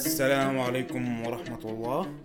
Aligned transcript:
السلام 0.00 0.58
عليكم 0.58 1.26
ورحمة 1.26 1.60
الله. 1.64 2.20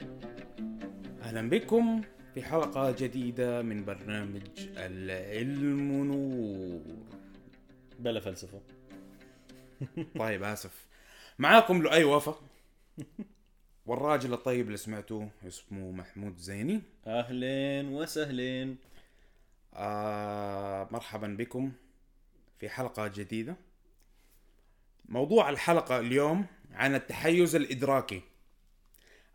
أهلا 1.21 1.49
بكم 1.49 2.01
في 2.33 2.43
حلقة 2.43 2.91
جديدة 2.91 3.61
من 3.61 3.85
برنامج 3.85 4.41
العلم 4.77 6.03
نور. 6.03 6.81
بلا 7.99 8.19
فلسفة. 8.19 8.61
طيب 10.19 10.43
آسف. 10.43 10.85
معاكم 11.39 11.81
لؤي 11.81 12.03
وفا. 12.03 12.35
والراجل 13.85 14.33
الطيب 14.33 14.65
اللي 14.65 14.77
سمعتوه 14.77 15.29
اسمه 15.47 15.91
محمود 15.91 16.37
زيني. 16.37 16.81
أهلين 17.07 17.87
وسهلين. 17.93 18.77
آه 19.73 20.87
مرحبا 20.91 21.27
بكم 21.27 21.71
في 22.59 22.69
حلقة 22.69 23.07
جديدة. 23.07 23.55
موضوع 25.05 25.49
الحلقة 25.49 25.99
اليوم 25.99 26.45
عن 26.75 26.95
التحيز 26.95 27.55
الإدراكي 27.55 28.21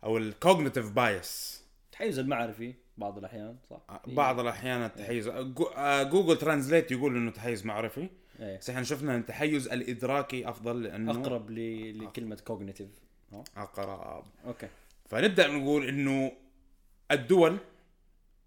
أو 0.03 0.17
ال 0.17 0.24
cognitive 0.24 0.91
bias 0.91 1.61
التحيز 1.85 2.19
المعرفي 2.19 2.73
بعض 2.97 3.17
الأحيان 3.17 3.57
صح؟ 3.69 4.01
بعض 4.07 4.39
الأحيان 4.39 4.83
التحيز. 4.83 5.27
آه، 5.27 6.03
Google 6.03 6.37
Translate 6.37 6.91
يقول 6.91 7.15
إنه 7.15 7.31
تحيز 7.31 7.65
معرفي. 7.65 8.09
إيه. 8.39 8.57
بس 8.57 8.69
إحنا 8.69 8.83
شفنا 8.83 9.15
إن 9.15 9.19
التحيز 9.19 9.67
الإدراكي 9.67 10.49
أفضل 10.49 10.83
لأنه 10.83 11.11
أقرب 11.11 11.51
ل... 11.51 12.03
لكلمة 12.03 12.35
cognitive 12.35 12.89
أقرب. 13.57 14.25
أوكي. 14.45 14.67
فنبدأ 15.09 15.47
نقول 15.47 15.87
إنه 15.87 16.31
الدول 17.11 17.57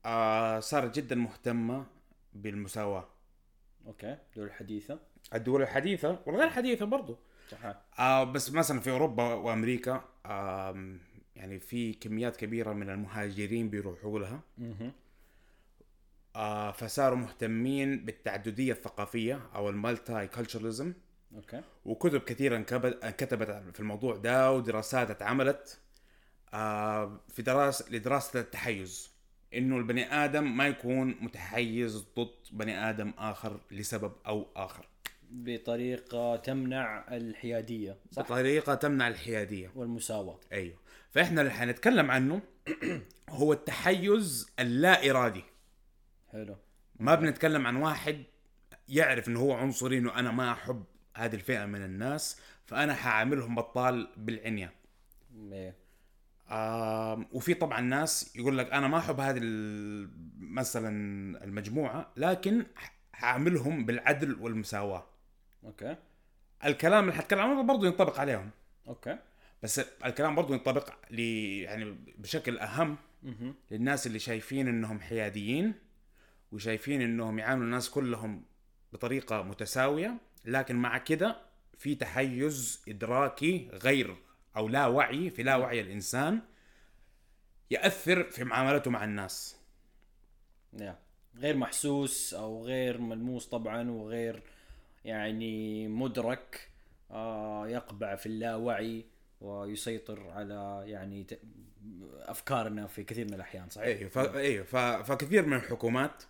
آه 0.06 0.60
صارت 0.60 0.96
جدا 0.96 1.16
مهتمة 1.16 1.86
بالمساواة. 2.32 3.08
أوكي. 3.86 4.16
دول 4.36 4.46
الحديثه 4.46 4.98
الدول 5.34 5.62
الحديثة 5.62 6.18
والغير 6.26 6.50
حديثة 6.50 6.84
برضو. 6.84 7.18
صح 7.50 7.74
آه 7.98 8.24
بس 8.24 8.52
مثلا 8.52 8.80
في 8.80 8.90
أوروبا 8.90 9.34
وأمريكا 9.34 10.04
آه 10.26 10.96
يعني 11.36 11.60
في 11.60 11.92
كميات 11.92 12.36
كبيرة 12.36 12.72
من 12.72 12.90
المهاجرين 12.90 13.68
بيروحوا 13.70 14.18
لها. 14.18 14.40
آه 16.36 16.70
فصاروا 16.70 17.18
مهتمين 17.18 18.04
بالتعددية 18.04 18.72
الثقافية 18.72 19.40
أو 19.54 19.68
ال 19.70 20.26
multiculturalism. 20.26 20.92
أوكي. 21.36 21.62
وكتب 21.84 22.20
كثيره 22.20 22.56
انكتبت 22.56 23.74
في 23.74 23.80
الموضوع 23.80 24.16
ده 24.16 24.52
ودراسات 24.52 25.10
اتعملت 25.10 25.80
آه 26.54 27.20
في 27.28 27.42
دراسه 27.42 27.90
لدراسة 27.92 28.40
التحيز. 28.40 29.14
إنه 29.54 29.76
البني 29.76 30.14
آدم 30.14 30.56
ما 30.56 30.66
يكون 30.66 31.16
متحيز 31.20 32.06
ضد 32.18 32.34
بني 32.52 32.90
آدم 32.90 33.12
آخر 33.18 33.60
لسبب 33.70 34.12
أو 34.26 34.46
آخر. 34.56 34.86
بطريقة 35.30 36.36
تمنع 36.36 37.04
الحيادية 37.16 37.96
صح؟ 38.10 38.22
بطريقة 38.22 38.74
تمنع 38.74 39.08
الحيادية. 39.08 39.70
والمساواة. 39.74 40.40
أيوه. 40.52 40.76
فإحنا 41.10 41.40
اللي 41.40 41.52
حنتكلم 41.52 42.10
عنه. 42.10 42.40
هو 43.28 43.52
التحيز 43.52 44.50
اللا 44.58 45.10
ارادي 45.10 45.44
حلو. 46.32 46.56
ما 47.00 47.14
بنتكلم 47.14 47.66
عن 47.66 47.76
واحد 47.76 48.22
يعرف 48.88 49.28
إنه 49.28 49.40
هو 49.40 49.52
عنصري 49.52 49.98
إنه 49.98 50.18
أنا 50.18 50.30
ما 50.30 50.52
أحب 50.52 50.84
هذه 51.16 51.34
الفئة 51.34 51.64
من 51.66 51.84
الناس 51.84 52.40
فأنا 52.66 52.94
حعاملهم 52.94 53.54
بطال 53.54 54.08
بالعنية. 54.16 54.72
آم، 56.50 57.26
وفي 57.32 57.54
طبعا 57.54 57.80
ناس 57.80 58.36
يقول 58.36 58.58
لك 58.58 58.72
أنا 58.72 58.88
ما 58.88 58.98
أحب 58.98 59.20
هذه 59.20 59.40
مثلا 60.38 60.88
المجموعة 61.44 62.12
لكن 62.16 62.66
ح- 62.76 62.94
حعاملهم 63.12 63.86
بالعدل 63.86 64.36
والمساواة. 64.40 65.06
أوكي. 65.64 65.96
الكلام 66.64 67.04
اللي 67.04 67.14
حتكلم 67.14 67.40
عنه 67.40 67.62
برضه 67.62 67.86
ينطبق 67.86 68.20
عليهم. 68.20 68.50
أوكي. 68.88 69.18
بس 69.62 69.78
الكلام 69.78 70.34
برضه 70.34 70.54
ينطبق 70.54 70.90
ل 71.10 71.20
يعني 71.20 71.96
بشكل 72.18 72.58
أهم 72.58 72.96
أها 73.24 73.54
للناس 73.70 74.06
اللي 74.06 74.18
شايفين 74.18 74.68
إنهم 74.68 75.00
حياديين 75.00 75.74
وشايفين 76.52 77.02
إنهم 77.02 77.38
يعاملوا 77.38 77.64
الناس 77.64 77.90
كلهم 77.90 78.44
بطريقة 78.92 79.42
متساوية 79.42 80.16
لكن 80.44 80.76
مع 80.76 80.98
كده 80.98 81.36
في 81.78 81.94
تحيز 81.94 82.82
إدراكي 82.88 83.68
غير 83.72 84.16
أو 84.56 84.68
لا 84.68 84.86
وعي 84.86 85.30
في 85.30 85.42
لا 85.42 85.56
وعي 85.56 85.80
الإنسان 85.80 86.40
يأثر 87.70 88.24
في 88.24 88.44
معاملته 88.44 88.90
مع 88.90 89.04
الناس. 89.04 89.56
يا. 90.72 90.98
غير 91.36 91.56
محسوس 91.56 92.34
أو 92.34 92.64
غير 92.64 92.98
ملموس 92.98 93.46
طبعا 93.46 93.90
وغير 93.90 94.42
يعني 95.04 95.88
مدرك 95.88 96.68
آه 97.10 97.68
يقبع 97.68 98.16
في 98.16 98.26
اللاوعي 98.26 99.04
ويسيطر 99.40 100.30
على 100.30 100.82
يعني 100.86 101.26
أفكارنا 102.20 102.86
في 102.86 103.04
كثير 103.04 103.26
من 103.26 103.34
الأحيان 103.34 103.68
صحيح؟ 103.68 103.86
أيوه 103.86 104.10
ف... 104.10 104.18
أيوه 104.18 104.64
ف... 104.64 104.76
فكثير 104.76 105.46
من 105.46 105.56
الحكومات 105.56 106.22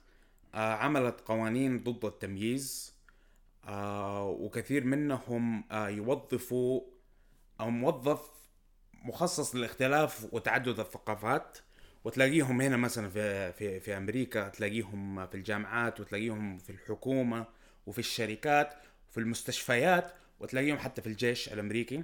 آه 0.54 0.74
عملت 0.74 1.20
قوانين 1.20 1.82
ضد 1.82 2.04
التمييز 2.04 2.94
آه 3.68 4.28
وكثير 4.28 4.84
منهم 4.84 5.64
يوظفوا 5.72 6.80
أو 7.60 7.70
موظف 7.70 8.30
مخصص 9.04 9.54
للاختلاف 9.54 10.34
وتعدد 10.34 10.80
الثقافات 10.80 11.58
وتلاقيهم 12.04 12.60
هنا 12.60 12.76
مثلا 12.76 13.08
في 13.08 13.52
في 13.52 13.80
في 13.80 13.96
أمريكا 13.96 14.48
تلاقيهم 14.48 15.26
في 15.26 15.34
الجامعات 15.34 16.00
وتلاقيهم 16.00 16.58
في 16.58 16.70
الحكومة 16.70 17.46
وفي 17.86 17.98
الشركات 17.98 18.74
وفي 19.10 19.20
المستشفيات 19.20 20.12
وتلاقيهم 20.40 20.78
حتى 20.78 21.02
في 21.02 21.06
الجيش 21.06 21.52
الأمريكي 21.52 22.02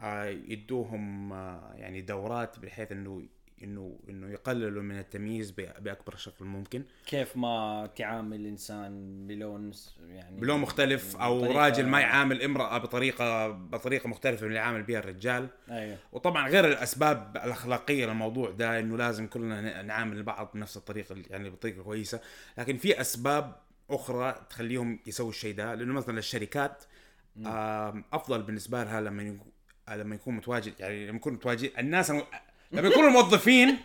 آه، 0.00 0.24
يدوهم 0.24 1.32
آه، 1.32 1.72
يعني 1.74 2.00
دورات 2.00 2.58
بحيث 2.58 2.92
إنه 2.92 3.22
إنه 3.62 3.98
إنه 4.08 4.30
يقللوا 4.30 4.82
من 4.82 4.98
التمييز 4.98 5.50
بأكبر 5.50 6.16
شكل 6.16 6.44
ممكن. 6.44 6.82
كيف 7.06 7.36
ما 7.36 7.90
تعامل 7.96 8.46
إنسان 8.46 9.26
بلون 9.26 9.72
يعني 10.08 10.40
بلون 10.40 10.60
مختلف 10.60 11.16
أو 11.16 11.44
راجل 11.44 11.86
ما 11.86 12.00
يعامل 12.00 12.42
امرأة 12.42 12.78
بطريقة 12.78 13.48
بطريقة 13.48 14.08
مختلفة 14.08 14.42
من 14.42 14.48
اللي 14.48 14.58
يعامل 14.58 14.82
بها 14.82 14.98
الرجال. 14.98 15.48
أيوه. 15.70 15.98
وطبعا 16.12 16.48
غير 16.48 16.68
الأسباب 16.68 17.36
الأخلاقية 17.36 18.06
للموضوع 18.06 18.50
ده 18.50 18.78
إنه 18.78 18.96
لازم 18.96 19.26
كلنا 19.26 19.82
نعامل 19.82 20.16
البعض 20.16 20.50
بنفس 20.54 20.76
الطريقة 20.76 21.16
يعني 21.30 21.50
بطريقة 21.50 21.82
كويسة. 21.82 22.20
لكن 22.58 22.76
في 22.76 23.00
أسباب 23.00 23.56
أخرى 23.94 24.46
تخليهم 24.50 24.98
يسووا 25.06 25.30
الشيء 25.30 25.54
ده 25.54 25.74
لأنه 25.74 25.92
مثلا 25.92 26.18
الشركات 26.18 26.84
أفضل 28.12 28.42
بالنسبة 28.42 28.84
لها 28.84 29.00
لما 29.00 29.22
يكون 29.22 29.52
لما 29.88 30.14
يكون 30.14 30.34
متواجد 30.36 30.72
يعني 30.80 31.06
لما 31.06 31.16
يكون 31.16 31.32
متواجد 31.32 31.70
الناس. 31.78 32.10
لما 32.10 32.24
يكونوا 32.88 33.08
الموظفين 33.08 33.78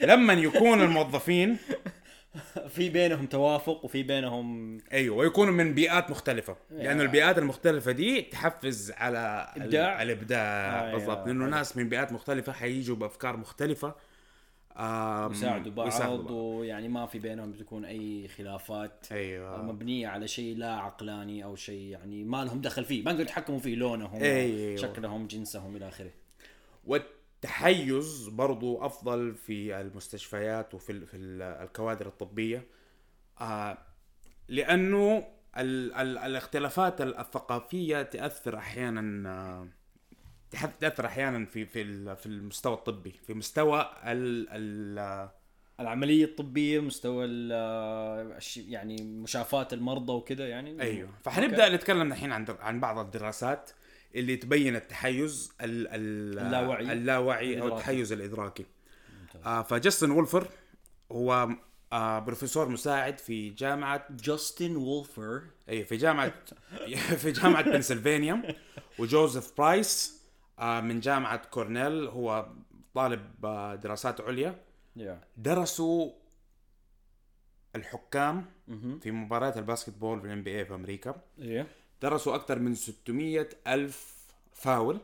لما 0.00 0.32
يكون 0.32 0.80
الموظفين 0.82 1.56
في 2.74 2.88
بينهم 2.90 3.26
توافق 3.26 3.84
وفي 3.84 4.02
بينهم 4.02 4.78
أيوه 4.92 5.16
ويكونوا 5.16 5.52
من 5.52 5.74
بيئات 5.74 6.10
مختلفة 6.10 6.56
لأنه. 6.70 7.02
البيئات 7.02 7.38
المختلفة 7.38 7.92
دي 7.92 8.22
تحفز 8.22 8.90
على 8.90 9.52
ال- 9.56 9.62
إبداع. 9.62 10.02
الإبداع 10.02 10.80
أيوة. 10.82 10.92
بالضبط 10.92 11.26
لأنه 11.26 11.46
ناس 11.46 11.76
من 11.76 11.88
بيئات 11.88 12.12
مختلفة 12.12 12.52
حييجوا 12.52 12.96
بأفكار 12.96 13.36
مختلفة 13.36 13.94
يساعدوا 15.30 15.72
بعض. 15.72 16.30
ويعني 16.30 16.88
ما 16.88 17.06
في 17.06 17.18
بينهم 17.18 17.52
بتكون 17.52 17.84
أي 17.84 18.28
خلافات. 18.28 19.06
أيوه. 19.12 19.62
مبنية 19.62 20.08
على 20.08 20.28
شيء 20.28 20.56
لا 20.56 20.74
عقلاني 20.74 21.44
أو 21.44 21.56
شيء 21.56 21.82
يعني 21.90 22.24
ما 22.24 22.44
لهم 22.44 22.60
دخل 22.60 22.84
فيه. 22.84 23.02
ما 23.02 23.10
يقدروا 23.10 23.26
يتحكموا 23.26 23.58
في 23.58 23.74
لونهم 23.74 24.22
أيوة. 24.22 24.76
شكلهم 24.76 25.26
جنسهم 25.26 25.76
إلى 25.76 25.88
آخره. 25.88 26.10
والتحيز 26.84 28.28
برضو 28.28 28.86
أفضل 28.86 29.34
في 29.34 29.80
المستشفيات 29.80 30.74
وفي 30.74 31.06
في 31.06 31.16
ال- 31.16 31.42
الكوادر 31.42 32.06
الطبية. 32.06 32.66
آه 33.40 33.78
لأنه 34.48 35.24
ال 35.58 35.92
ال 35.94 36.18
الاختلافات 36.18 37.00
الثقافية 37.00 38.02
تأثر 38.02 38.56
أحيانا 38.58 39.30
آه، 39.30 39.68
تأثر 40.80 41.06
أحيانا 41.06 41.44
في 41.46 41.66
في 41.66 42.16
في 42.16 42.26
المستوى 42.26 42.74
الطبي 42.74 43.14
في 43.26 43.34
مستوى 43.34 43.90
ال 44.04 44.46
ال 44.50 45.28
العملية 45.80 46.24
الطبية 46.24 46.80
مستوى 46.80 47.24
ال- 47.24 47.52
الش- 48.36 48.56
يعني 48.56 48.96
مشافاه 49.02 49.68
المرضى 49.72 50.12
وكذا 50.12 50.48
يعني؟ 50.48 50.82
أيوه. 50.82 51.08
فحنبدأ 51.24 51.68
نتكلم 51.68 52.12
الحين 52.12 52.32
عن 52.32 52.46
عن 52.60 52.80
بعض 52.80 52.98
الدراسات 52.98 53.70
اللي 54.14 54.36
تبين 54.36 54.76
التحيز 54.76 55.52
ال 55.60 55.88
ال 55.88 56.38
اللاوعي. 56.38 56.92
اللاوعي 56.92 57.60
أو. 57.60 57.68
التحيز 57.68 58.12
الإدراكي. 58.12 58.66
آه 59.46 59.62
فجاستن 59.62 60.10
وولفر 60.10 60.48
هو 61.12 61.48
آه 61.92 62.18
بروفيسور 62.18 62.68
مساعد 62.68 63.18
في 63.18 63.50
جامعة 63.50 64.06
جاستن 64.10 64.76
وولفر. 64.76 65.42
اي 65.68 65.84
في 65.84 65.96
جامعة 65.96 66.32
في 67.22 67.32
جامعة 67.32 67.62
بنسلفانيا 67.72 68.54
وجوزيف 68.98 69.50
برايس 69.58 70.18
آه 70.18 70.21
من 70.60 71.00
جامعة 71.00 71.36
كورنيل 71.46 72.06
هو 72.08 72.46
طالب 72.94 73.46
آه 73.46 73.74
دراسات 73.74 74.20
عليا. 74.20 74.60
يا 74.96 75.20
درسوا 75.36 76.10
الحكام. 77.76 78.44
في 79.00 79.10
مباريات 79.10 79.56
ال 79.56 79.62
basketball 79.62 80.20
في 80.20 80.26
ال 80.26 80.42
NBA 80.42 80.64
في 80.64 80.74
أمريكا. 80.74 81.20
درسوا 82.02 82.34
أكثر 82.34 82.58
من 82.58 82.74
600 82.74 83.48
ألف 83.66 84.14
فاول. 84.54 84.98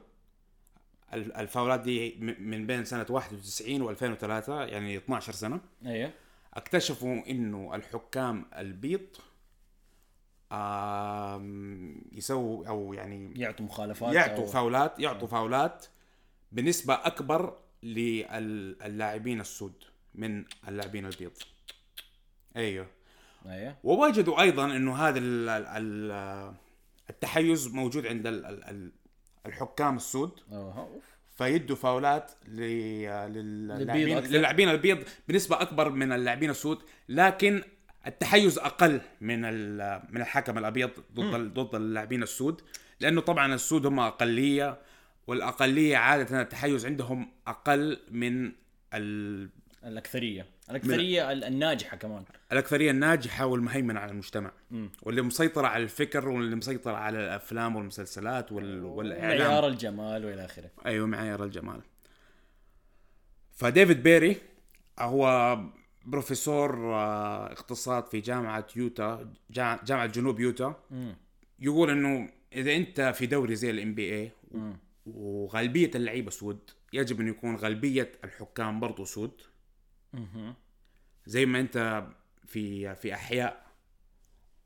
ال- 1.15 1.37
الفاولات 1.37 1.81
دي 1.81 2.15
من 2.41 2.67
بين 2.67 2.85
سنة 2.85 3.07
91 3.11 3.97
و2003 3.97 4.49
يعني 4.49 4.97
12 4.97 5.33
سنة. 5.33 5.61
أيوه 5.87 6.11
اكتشفوا 6.55 7.23
إنه 7.31 7.75
الحكام 7.75 8.45
البيض 8.59 9.07
يسووا 12.13 12.67
أو 12.69 12.93
يعني 12.95 13.33
يعطوا 13.41 13.67
مخالفات 13.67 14.15
يعطوا 14.15 14.47
أو- 14.47 14.51
فاولات 14.51 14.99
يعطوا 15.01 15.29
فاولات 15.29 15.87
بنسبة 16.53 16.95
أكبر 16.95 17.57
للاعبين 17.83 19.41
السود 19.41 19.73
من 20.15 20.45
اللاعبين 20.69 21.07
البيض. 21.07 21.33
أيوه. 22.57 22.87
أيوه. 23.47 23.77
ووجدوا 23.85 24.41
أيضا 24.43 24.65
إنه 24.65 24.97
هذا 24.97 25.19
ال- 25.19 25.49
ال- 25.49 25.67
ال- 25.67 26.55
التحيز 27.11 27.69
موجود 27.69 28.07
عند 28.07 28.27
ال- 28.27 28.47
ال- 28.47 28.65
ال- 28.65 28.93
الحكام 29.47 29.97
السود. 29.97 30.41
فيدوا 31.37 31.77
فاولات. 31.77 32.33
للاعبين 34.31 34.69
البيض 34.69 35.05
بنسبة 35.29 35.63
أكبر 35.63 35.91
من 35.91 36.13
اللاعبين 36.13 36.51
السود 36.51 36.79
لكن 37.09 37.63
التحيز 38.07 38.59
أقل 38.59 39.01
من 39.21 39.45
ال- 39.45 40.03
من 40.11 40.21
الحكم 40.21 40.59
الأبيض 40.59 40.91
ضد 41.15 41.55
ضد 41.55 41.75
اللاعبين 41.75 42.23
السود 42.23 42.61
لأنه 43.01 43.21
طبعا 43.21 43.55
السود 43.55 43.87
هم 43.87 44.01
أقلية 44.01 44.79
والأقلية 45.27 45.97
عادة 45.97 46.43
التحيز 46.43 46.87
عندهم 46.87 47.31
أقل 47.47 47.99
من 48.11 48.53
ال- 48.95 49.49
الأكثرية. 49.85 50.47
الأكثرية 50.71 51.33
ال- 51.33 51.45
الناجحة 51.45 51.97
كمان. 51.97 52.25
الأكثرية 52.53 52.91
الناجحة 52.91 53.47
والمهيمنة 53.47 54.01
على 54.01 54.11
المجتمع. 54.13 54.51
واللي 55.03 55.23
مسيطره 55.23 55.67
على 55.67 55.83
الفكر 55.83 56.29
واللي 56.29 56.57
مسيطره 56.57 56.97
على 56.97 57.19
الأفلام 57.19 57.77
والمسلسلات 57.77 58.53
وال... 58.53 58.85
والإعلام. 58.85 59.49
معيار 59.49 59.67
الجمال 59.69 60.25
وإلى 60.25 60.45
آخره. 60.45 60.71
أيوه 60.87 61.07
معيار 61.07 61.45
الجمال. 61.45 61.81
فديفيد 63.57 64.03
بيري 64.03 64.37
هو 64.99 65.59
بروفيسور 66.07 66.95
آه، 66.95 67.53
اقتصاد 67.53 68.07
في 68.07 68.21
جامعة 68.21 68.67
يوتا 68.77 69.33
جا- 69.51 69.81
جامعة 69.85 70.07
جنوب 70.07 70.41
يوتا. 70.41 70.75
يقول 71.61 71.91
إنه 71.91 72.29
إذا 72.53 72.77
أنت 72.77 73.01
في 73.17 73.27
دوري 73.27 73.57
زي 73.57 73.71
ال 73.71 73.95
NBA 73.95 74.31
وغالبية 75.07 75.91
اللعيبة 75.95 76.31
سود 76.31 76.59
يجب 76.93 77.21
انه 77.21 77.31
يكون 77.31 77.57
غالبية 77.57 78.13
الحكام 78.25 78.81
برضو 78.81 79.05
سود. 79.05 79.41
زي 81.27 81.47
ما 81.47 81.61
أنت 81.61 82.07
في 82.47 82.95
في 82.95 83.15
أحياء 83.15 83.67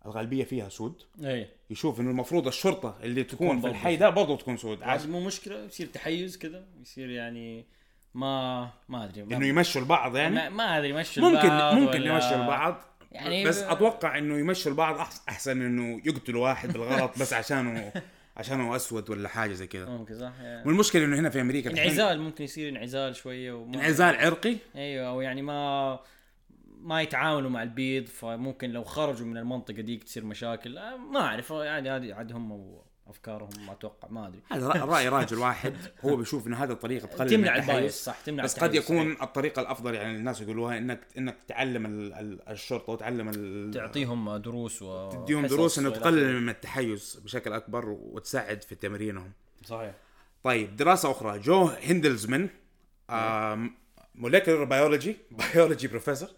الغالبية 0.06 0.44
فيها 0.44 0.68
سود. 0.68 1.02
إي. 1.24 1.48
يشوف 1.70 2.00
إنه 2.00 2.10
المفروض 2.10 2.46
الشرطة 2.46 2.98
اللي 3.02 3.24
تكون 3.24 3.56
في 3.56 3.62
برضو 3.62 3.66
الحي 3.74 3.96
ده 3.96 4.10
برضو 4.10 4.36
تكون 4.36 4.56
سود. 4.56 4.82
عاد 4.82 5.08
مو 5.10 5.20
مشكلة 5.26 5.64
يصير 5.64 5.86
تحيز 5.86 6.38
كذا 6.38 6.66
يصير 6.80 7.10
يعني 7.10 7.66
ما 8.14 8.68
ما 8.88 9.04
أدري 9.04 9.22
ما 9.24 9.36
إنه 9.36 9.46
يمشوا 9.46 9.80
البعض 9.80 10.16
يعني؟ 10.16 10.34
ما, 10.34 10.48
ما 10.48 10.78
أدري 10.78 10.88
يمشوا 10.90 11.22
ممكن 11.22 11.38
البعض 11.50 11.74
ممكن 11.74 12.00
ولا- 12.02 12.14
يمشي 12.14 12.34
البعض 12.34 12.80
يعني 13.12 13.44
بس 13.44 13.62
ب- 13.62 13.70
أتوقع 13.70 14.18
إنه 14.18 14.38
يمشي 14.38 14.68
البعض 14.68 14.96
أحسن 15.28 15.62
إنه 15.62 16.00
يقتلوا 16.04 16.48
واحد 16.48 16.72
بالغلط 16.72 17.18
بس 17.20 17.32
عشانه 17.32 17.92
عشانه 18.36 18.76
أسود 18.76 19.10
ولا 19.10 19.28
حاجة 19.28 19.52
زي 19.52 19.66
كذا. 19.66 19.84
ممكن 19.86 20.18
صح 20.18 20.32
يعني 20.40 20.66
والمشكلة 20.68 21.04
إنه 21.04 21.16
هنا 21.18 21.30
في 21.30 21.40
أمريكا 21.40 21.70
انعزال 21.70 22.20
ممكن 22.20 22.44
يصير 22.44 22.68
انعزال 22.68 23.16
شوية 23.16 23.52
وما 23.52 23.74
انعزال 23.74 24.16
عرقي؟ 24.16 24.56
أيوه 24.76 25.08
أو 25.08 25.20
يعني 25.20 25.42
ما 25.42 25.98
ما 26.80 27.02
يتعاونوا 27.02 27.50
مع 27.50 27.62
البيض 27.62 28.06
فممكن 28.06 28.70
لو 28.70 28.84
خرجوا 28.84 29.26
من 29.26 29.36
المنطقة 29.36 29.80
ديك 29.82 30.04
تصير 30.04 30.24
مشاكل. 30.24 30.78
آه، 30.78 30.96
ما 30.96 31.20
أعرف 31.20 31.50
يعني 31.50 31.90
هذه 31.90 32.14
عاد 32.14 32.32
هم 32.32 32.50
وافكارهم 32.52 32.91
ما 33.66 33.72
أتوقع 33.72 34.08
ما 34.08 34.26
أدري. 34.28 34.40
هذا 34.52 34.68
راي 34.68 35.08
راجل 35.08 35.38
واحد 35.38 35.74
هو 36.04 36.16
بيشوف 36.16 36.46
انه 36.46 36.64
هذه 36.64 36.70
الطريقة 36.70 37.06
تقلل 37.06 37.30
من 37.30 37.36
تمنع 37.36 37.56
التحيز. 37.56 37.70
البايس 37.70 38.04
صح 38.04 38.20
تمنع 38.20 38.44
بس 38.44 38.58
قد. 38.58 38.74
يكون 38.74 39.12
الطريقة 39.22 39.62
الأفضل 39.62 39.94
يعني 39.94 40.16
الناس 40.16 40.40
يقولوها 40.40 40.78
انك 40.78 41.00
إنك 41.18 41.36
تعلم 41.48 41.86
ال- 41.86 42.12
ال- 42.14 42.48
الشرطة 42.48 42.92
وتعلم 42.92 43.70
تعطيهم 43.74 44.36
دروس 44.36 44.82
و 44.82 45.10
تديهم 45.10 45.46
دروس 45.46 45.78
إنه 45.78 45.90
تقلل 45.90 46.40
من 46.40 46.48
التحيز 46.48 47.20
بشكل 47.24 47.52
أكبر 47.52 47.88
وتساعد 47.88 48.62
في 48.62 48.74
تمرينهم. 48.74 49.32
صحيح. 49.64 49.94
طيب 50.44 50.76
دراسة 50.76 51.10
أخرى. 51.10 51.38
جو 51.38 51.64
هندلزمان 51.64 52.48
molecular 54.14 54.64
biology 54.64 55.16
biology 55.54 55.88
professor 55.88 56.28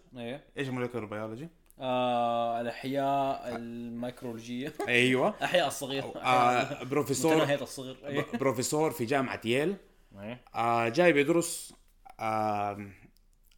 إيش 0.58 0.69
molecular 0.69 1.05
biology؟ 1.05 1.49
آه 1.81 2.61
الأحياء 2.61 3.56
الميكرولوجية. 3.56 4.73
أيوه. 4.88 5.35
أحياء 5.44 5.67
الصغير. 5.69 6.05
آه 6.17 6.82
بروفيسور 6.82 7.43
الصغر 7.55 7.97
ب- 8.03 8.37
بروفيسور 8.38 8.91
في 8.91 9.05
جامعة 9.05 9.41
ييل. 9.44 9.76
أيوة. 10.21 10.38
آه 10.55 10.88
جاي 10.88 11.12
بيدرس 11.12 11.75
آه 12.21 12.87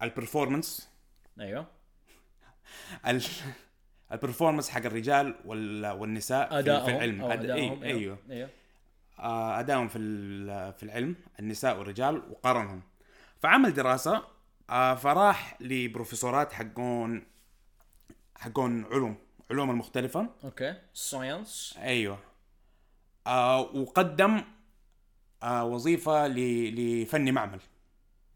ال 0.03 0.10
performance 0.10 0.89
أيوه. 1.41 1.67
ال- 3.07 3.23
ال 4.13 4.17
performance 4.17 4.69
حق 4.71 4.85
الرجال 4.87 5.35
وال- 5.45 5.87
والنساء 5.87 6.49
في- 6.49 6.59
ادائهم 6.59 6.85
في 6.85 6.91
العلم. 6.91 7.21
أو 7.23 7.29
أد- 7.29 7.33
ادائهم 7.33 7.81
أي- 7.81 7.85
أيوه. 7.85 8.19
أيوه. 8.31 8.49
آه، 9.19 9.61
ادائهم 9.61 9.89
في 9.89 9.99
في 10.79 10.83
العلم 10.83 11.15
النساء 11.41 11.79
والرجال 11.79 12.23
وقارنهم 12.31 12.83
فعمل 13.41 13.75
دراسة 13.75 14.23
آه، 14.71 14.95
فراح 14.95 15.57
لبروفيسورات 15.61 16.53
حقون 16.53 17.27
حقون 18.39 18.85
علوم 18.85 19.17
علوم 19.51 19.71
المختلفة. 19.71 20.29
أوكي. 20.45 20.75
science 20.95 21.75
أيوه. 21.79 22.19
آه، 23.27 23.61
وقدم 23.61 24.43
آه، 25.43 25.65
وظيفة 25.65 26.27
ل- 26.27 27.03
لفني 27.03 27.33
معمل. 27.33 27.61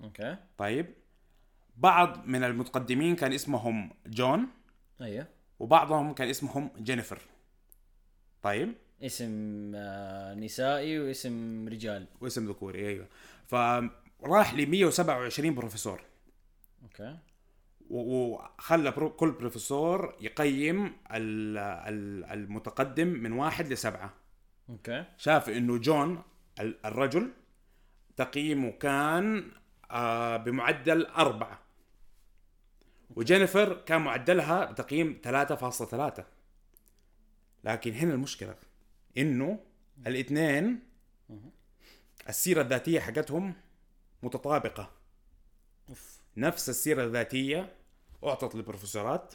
okay. 0.05 0.37
طيب. 0.58 0.87
بعض 1.76 2.26
من 2.26 2.44
المتقدمين 2.44 3.17
كان 3.17 3.32
اسمهم 3.32 3.91
جون. 4.06 4.47
أيوه. 5.00 5.26
وبعضهم 5.58 6.12
كان 6.14 6.29
اسمهم 6.29 6.70
جينيفر. 6.79 7.19
طيب. 8.43 8.75
اسم 9.03 9.73
آه 9.75 10.35
نسائي 10.35 10.99
واسم 11.00 11.69
رجال. 11.69 12.06
واسم 12.20 12.49
ذكوري 12.49 12.88
أيوه. 12.88 13.06
فراح 13.46 14.55
ل 14.55 14.67
127 14.67 15.55
بروفيسور. 15.55 16.03
okay. 16.82 17.17
وخلى 17.91 18.91
كل 18.93 19.31
بروفيسور 19.33 20.17
يقيم 20.21 20.85
ال- 20.87 21.59
ال- 21.59 22.25
المتقدم 22.25 23.09
من 23.09 23.33
واحد 23.33 23.73
لسبعة. 23.73 24.15
أوكي. 24.69 25.05
شاف 25.17 25.49
إنه 25.49 25.79
جون 25.79 26.23
ال- 26.61 26.87
الرجل 26.87 27.31
تقييمه 28.17 28.70
كان 28.70 29.51
آه، 29.91 30.37
بمعدل 30.37 31.06
أربعة. 31.06 31.59
وجينيفر 33.17 33.75
كان 33.75 34.01
معدلها 34.01 34.65
بتقييم 34.65 35.20
3.3 35.23 36.25
لكن 37.65 37.93
هنا 37.93 38.15
المشكلة 38.15 38.55
إنه 39.19 39.59
الاثنين 40.06 40.81
السيرة 42.29 42.63
الذاتية 42.63 43.01
حقتهم 43.01 43.55
متطابقة. 44.23 44.91
نفس 46.37 46.69
السيرة 46.69 47.05
الذاتية 47.05 47.73
أعطت 48.24 48.55
للبروفيسورات 48.55 49.34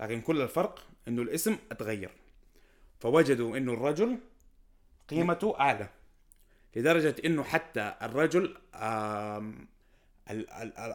لكن 0.00 0.20
كل 0.20 0.40
الفرق 0.40 0.86
إنه 1.08 1.22
الاسم 1.22 1.56
اتغير 1.72 2.10
فوجدوا 3.00 3.56
إنه 3.56 3.72
الرجل 3.72 4.18
قيمته 5.08 5.60
أعلى 5.60 5.88
لدرجة 6.76 7.14
إنه 7.24 7.42
حتى 7.42 7.94
الرجل 8.02 8.56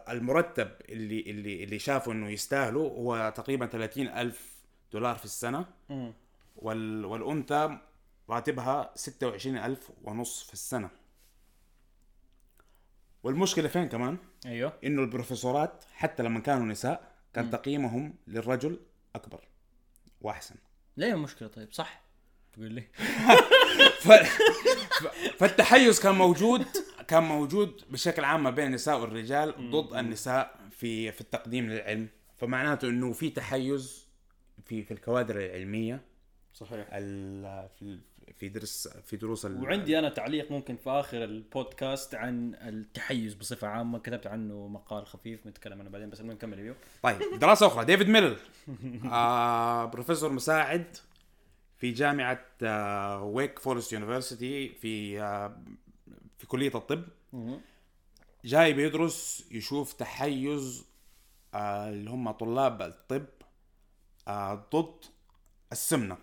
المرتب 0.09 0.71
اللي 0.89 1.19
اللي 1.21 1.63
اللي 1.63 1.79
شافوا 1.79 2.13
إنه 2.13 2.29
يستاهله 2.29 2.79
هو 2.79 3.33
تقريبا 3.35 3.65
30 3.65 4.07
ألف 4.07 4.55
دولار 4.93 5.15
في 5.15 5.25
السنة 5.25 5.65
مم. 5.89 6.13
وال 6.55 7.05
والأنثى 7.05 7.77
راتبها 8.29 8.91
26 8.95 9.57
ألف 9.57 9.91
ونص 10.03 10.43
في 10.43 10.53
السنة 10.53 10.89
والمشكلة 13.23 13.67
فين 13.67 13.89
كمان؟ 13.89 14.17
أيوه 14.45 14.73
إنه 14.83 15.01
البروفيسورات 15.01 15.83
حتى 15.93 16.23
لما 16.23 16.39
كانوا 16.39 16.65
نساء 16.65 17.10
كان 17.33 17.51
تقييمهم 17.51 18.15
للرجل 18.27 18.79
أكبر 19.15 19.47
وأحسن. 20.21 20.55
ليه 20.97 21.13
المشكلة 21.13 21.47
طيب 21.47 21.73
صح. 21.73 22.01
تقول 22.53 22.71
لي. 22.71 22.81
ف... 24.03 24.11
ف... 24.11 25.07
فالتحيز 25.39 25.99
كان 25.99 26.15
موجود 26.15 26.65
كان 27.07 27.23
موجود 27.23 27.81
بشكل 27.89 28.23
عام 28.23 28.43
ما 28.43 28.49
بين 28.49 28.67
النساء 28.67 28.99
والرجال 28.99 29.71
ضد 29.71 29.93
النساء 29.93 30.59
في 30.71 31.11
في 31.11 31.21
التقديم 31.21 31.69
للعلم. 31.69 32.07
فمعناته 32.37 32.87
إنه 32.87 33.13
في 33.13 33.29
تحيز 33.29 34.07
في 34.65 34.83
في 34.83 34.93
الكوادر 34.93 35.39
العلمية. 35.39 36.01
صحيح. 36.53 36.87
ال... 36.93 37.69
في 37.79 37.99
في 38.37 38.49
درس 38.49 38.87
في 38.87 39.17
دروس 39.17 39.45
ال... 39.45 39.63
وعندي 39.63 39.99
أنا 39.99 40.09
تعليق 40.09 40.51
ممكن 40.51 40.75
في 40.77 40.89
آخر 40.89 41.23
البودكاست 41.23 42.15
عن 42.15 42.55
التحيز 42.55 43.33
بصفة 43.33 43.67
عامة. 43.67 43.99
كتبت 43.99 44.27
عنه 44.27 44.67
مقال 44.67 45.05
خفيف 45.07 45.47
نتكلم 45.47 45.79
عنه 45.81 45.89
بعدين 45.89 46.09
بس 46.09 46.19
المهم 46.21 46.35
نكمل 46.35 46.59
اليوم 46.59 46.75
طيب 47.03 47.19
دراسة 47.39 47.67
أخرى. 47.67 47.85
ديفيد 47.85 48.09
ميلر 48.09 48.37
آه 49.11 49.85
بروفيسور 49.85 50.31
مساعد 50.31 50.97
في 51.77 51.91
جامعة 51.91 52.45
آه 52.63 53.23
ويك 53.23 53.59
فورست 53.59 53.93
university 53.93 54.69
في 54.69 55.21
آه 55.21 55.57
في 56.37 56.47
كلية 56.47 56.71
الطب. 56.75 57.03
جاي 58.45 58.73
بيدرس 58.73 59.47
يشوف 59.51 59.93
تحيز 59.93 60.85
آه 61.53 61.89
اللي 61.89 62.09
هم 62.09 62.31
طلاب 62.31 62.81
الطب 62.81 63.25
آه 64.27 64.67
ضد 64.75 65.05
السمنة. 65.71 66.17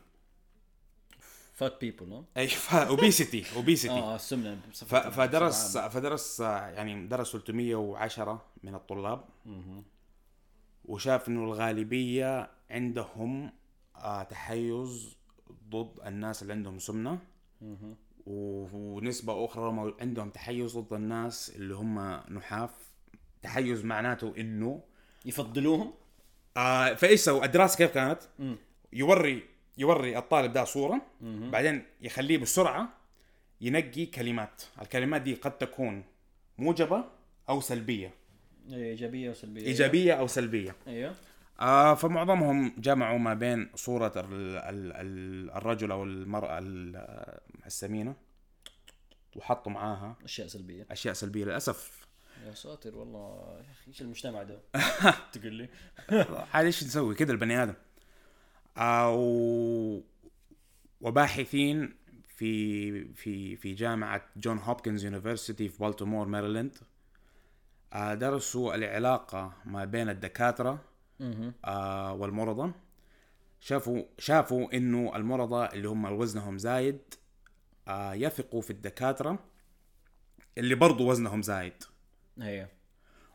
فات 1.58 1.80
بيبل 1.80 2.22
اي 2.36 2.48
اوبيسيتي 2.72 3.44
اوبيسيتي 3.56 3.94
آه 3.94 4.16
السمنه 4.16 4.58
فدرس. 5.10 5.78
فدرس 5.78 6.40
يعني 6.40 7.06
درس 7.06 7.32
310 7.32 8.42
من 8.62 8.74
الطلاب. 8.74 9.24
وشاف 10.84 11.28
إنه 11.28 11.44
الغالبية 11.44 12.50
عندهم 12.70 13.52
آه 13.96 14.22
تحيز 14.22 15.16
ضد 15.70 16.00
الناس 16.06 16.42
اللي 16.42 16.52
عندهم 16.52 16.78
سمنة. 16.78 17.18
و- 18.26 18.66
ونسبة 18.96 19.44
أخرى 19.44 19.72
مو- 19.72 19.94
عندهم 20.00 20.30
تحيز 20.30 20.78
ضد 20.78 20.92
الناس 20.92 21.50
اللي 21.56 21.74
هم 21.74 21.98
نحاف. 22.30 22.70
تحيز 23.42 23.84
معناته 23.84 24.34
إنه 24.38 24.82
يفضلوهم؟ 25.24 25.92
آه 26.56 26.94
فإيش 26.94 27.20
سوى 27.20 27.44
الدراسة 27.44 27.76
كيف 27.76 27.90
كانت؟ 27.94 28.20
يوري 28.92 29.42
يوري 29.78 30.18
الطالب 30.18 30.52
ده 30.52 30.64
صورة 30.64 31.00
بعدين 31.22 31.82
يخليه 32.00 32.38
بسرعة 32.38 32.88
ينقي 33.60 34.06
كلمات. 34.06 34.62
الكلمات 34.82 35.22
دي 35.22 35.34
قد 35.34 35.58
تكون 35.58 36.04
موجبة 36.58 37.04
أو 37.48 37.60
سلبية. 37.60 38.14
إيجابية 38.72 39.30
وسلبيه 39.30 39.66
إيجابية 39.66 40.12
أو 40.14 40.26
سلبية. 40.26 40.76
أيوه. 40.86 41.14
آه 41.60 41.94
فمعظمهم 41.94 42.74
جمعوا 42.78 43.18
ما 43.18 43.34
بين 43.34 43.70
صورة 43.74 44.12
ال 44.16 44.56
ال 44.56 44.92
ال 44.92 45.50
الرجل 45.50 45.90
أو 45.90 46.04
المرأة 46.04 46.58
ال- 46.58 47.38
السمينة 47.66 48.14
وحطوا 49.36 49.72
معاها 49.72 50.16
أشياء 50.24 50.46
سلبية. 50.46 50.86
أشياء 50.90 51.14
سلبية 51.14 51.44
للأسف. 51.44 52.06
يا 52.46 52.54
ساتر 52.54 52.96
والله 52.96 53.56
يا 53.66 53.70
أخي 53.72 53.88
إيش 53.88 54.02
المجتمع 54.02 54.42
ده؟ 54.42 54.60
تقول 55.32 55.52
لي. 55.54 55.68
عاد 56.54 56.64
إيش 56.66 56.84
نسوي 56.84 57.14
كذا 57.14 57.32
البني 57.32 57.62
آدم؟ 57.62 57.74
آه 58.78 59.14
و... 59.14 60.00
وباحثين 61.00 61.94
في 62.28 63.14
في 63.14 63.56
في 63.56 63.74
جامعة 63.74 64.22
جون 64.36 64.58
هوبكنز 64.58 65.04
university 65.04 65.68
في 65.68 65.78
بالتيمور 65.84 66.26
ماريلاند 66.26 66.76
آه 67.92 68.14
درسوا 68.14 68.74
العلاقة 68.74 69.52
ما 69.64 69.84
بين 69.84 70.08
الدكاترة 70.08 70.84
آه 71.64 72.12
والمرضى. 72.12 72.72
شافوا 73.60 74.02
شافوا 74.18 74.76
إنه 74.76 75.16
المرضى 75.16 75.66
اللي 75.76 75.88
هم 75.88 76.04
وزنهم 76.04 76.58
زايد 76.58 77.00
آه 77.88 78.14
يثقوا 78.14 78.60
في 78.62 78.70
الدكاترة 78.70 79.38
اللي 80.58 80.74
برضو 80.74 81.10
وزنهم 81.10 81.42
زايد. 81.42 81.72
أيوه. 82.42 82.68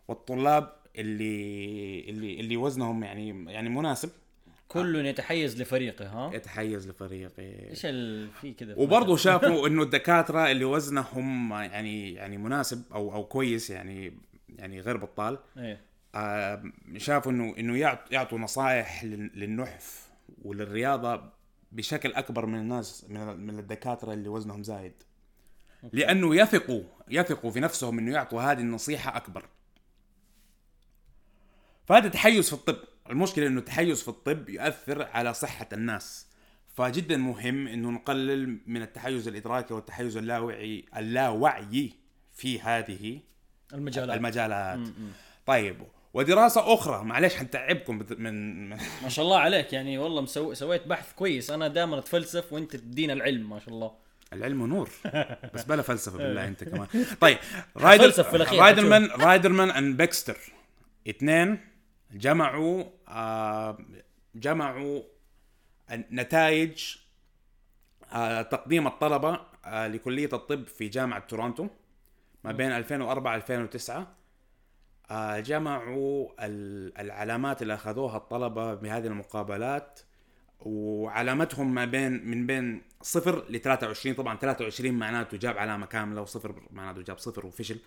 والطلاب 0.07 0.73
اللي 0.95 2.09
اللي 2.09 2.39
اللي 2.39 2.57
وزنهم 2.57 3.03
يعني 3.03 3.51
يعني 3.53 3.69
مناسب. 3.69 4.09
كل 4.67 5.05
يتحيز 5.05 5.61
لفريقه 5.61 6.07
ها؟ 6.07 6.33
يتحيز 6.33 6.89
لفريقه. 6.89 7.31
إيش 7.39 7.85
ال... 7.85 8.29
في 8.41 8.53
كذا 8.53 8.75
وبرضه 8.77 9.17
شافوا 9.17 9.67
إنه 9.67 9.83
الدكاترة 9.83 10.51
اللي 10.51 10.65
وزنهم 10.65 11.51
يعني 11.53 12.13
يعني 12.13 12.37
مناسب 12.37 12.83
أو 12.93 13.13
أو 13.13 13.23
كويس 13.25 13.69
يعني 13.69 14.13
يعني 14.49 14.79
غير 14.79 14.97
بطال 14.97 15.37
إيه. 15.57 15.81
آه 16.15 16.63
شافوا 16.97 17.31
إنه 17.31 17.55
إنه 17.57 17.77
يعط- 17.77 18.11
يعطوا 18.11 18.39
نصائح 18.39 19.03
لل- 19.03 19.31
للنحف 19.35 20.09
وللرياضة 20.43 21.23
بشكل 21.71 22.13
أكبر 22.13 22.45
من 22.45 22.59
الناس 22.59 23.05
من 23.09 23.37
من 23.39 23.59
الدكاترة 23.59 24.13
اللي 24.13 24.29
وزنهم 24.29 24.63
زايد. 24.63 24.93
لأنه 25.93 26.35
يثقوا 26.35 26.83
يثقوا 27.09 27.51
في 27.51 27.59
نفسهم 27.59 27.99
إنه 27.99 28.13
يعطوا 28.13 28.41
هذه 28.41 28.59
النصيحة 28.59 29.17
أكبر. 29.17 29.45
فهذا 31.85 32.07
تحيز 32.09 32.47
في 32.47 32.53
الطب. 32.53 32.77
المشكلة 33.09 33.47
إنه 33.47 33.59
التحيز 33.59 34.01
في 34.01 34.07
الطب 34.07 34.49
يؤثر 34.49 35.03
على 35.03 35.33
صحة 35.33 35.67
الناس 35.73 36.27
فجدا 36.75 37.17
مهم 37.17 37.67
إنه 37.67 37.89
نقلل 37.89 38.59
من 38.67 38.81
التحيز 38.81 39.27
الإدراكي 39.27 39.73
والتحيز 39.73 40.17
اللاوعي 40.17 40.85
اللاوعي 40.97 41.91
في 42.33 42.61
هذه 42.61 43.19
المجالات. 43.73 44.17
المجالات. 44.17 44.79
طيب 45.45 45.75
ودراسة 46.13 46.73
أخرى 46.73 47.03
معلش 47.03 47.35
حنتعبكم 47.35 48.05
من 48.17 48.69
ما 48.69 49.09
شاء 49.09 49.25
الله 49.25 49.39
عليك 49.39 49.73
يعني 49.73 49.97
والله 49.97 50.21
مسوي 50.21 50.55
سويت 50.55 50.87
بحث 50.87 51.13
كويس. 51.13 51.51
أنا 51.51 51.67
دائما 51.67 51.97
أتفلسف 51.99 52.53
وأنت 52.53 52.75
تدينا 52.75 53.13
العلم 53.13 53.49
ما 53.49 53.59
شاء 53.59 53.69
الله. 53.69 53.91
العلم 54.33 54.65
نور 54.65 54.89
بس 55.53 55.63
بلا 55.63 55.81
فلسفة 55.81 56.17
بالله 56.23 56.47
أنت 56.47 56.63
كمان. 56.63 56.87
طيب 57.21 57.37
رايدر 57.77 58.13
رايدرمان 58.51 59.05
رايدرمان 59.05 59.69
and 59.71 59.97
بيكستر 59.97 60.37
اثنين 61.09 61.72
جمعوا 62.13 62.83
آه 63.07 63.77
جمعوا 64.35 65.01
نتائج 65.91 66.95
آه 68.13 68.41
تقديم 68.41 68.87
الطلبة 68.87 69.39
آه 69.65 69.87
لكلية 69.87 70.29
الطب 70.33 70.67
في 70.67 70.87
جامعة 70.87 71.19
تورونتو 71.19 71.67
ما 72.43 72.51
بين 72.51 72.71
2004 72.71 73.35
2009 73.35 74.15
آه 75.11 75.39
جمعوا 75.39 76.29
ال- 76.45 76.97
العلامات 76.97 77.61
اللي 77.61 77.73
أخذوها 77.73 78.17
الطلبة 78.17 78.73
بهذه 78.73 79.07
المقابلات 79.07 79.99
وعلامتهم 80.59 81.73
ما 81.73 81.85
بين 81.85 82.25
من 82.27 82.47
بين 82.47 82.81
صفر 83.01 83.45
ل 83.49 83.59
23 83.59 84.15
طبعا 84.15 84.37
23 84.37 84.93
معناته 84.93 85.37
جاب 85.37 85.57
علامة 85.57 85.85
كاملة 85.85 86.21
وصفر 86.21 86.61
معناته 86.71 87.01
جاب 87.01 87.17
صفر 87.17 87.45
وفشل. 87.45 87.77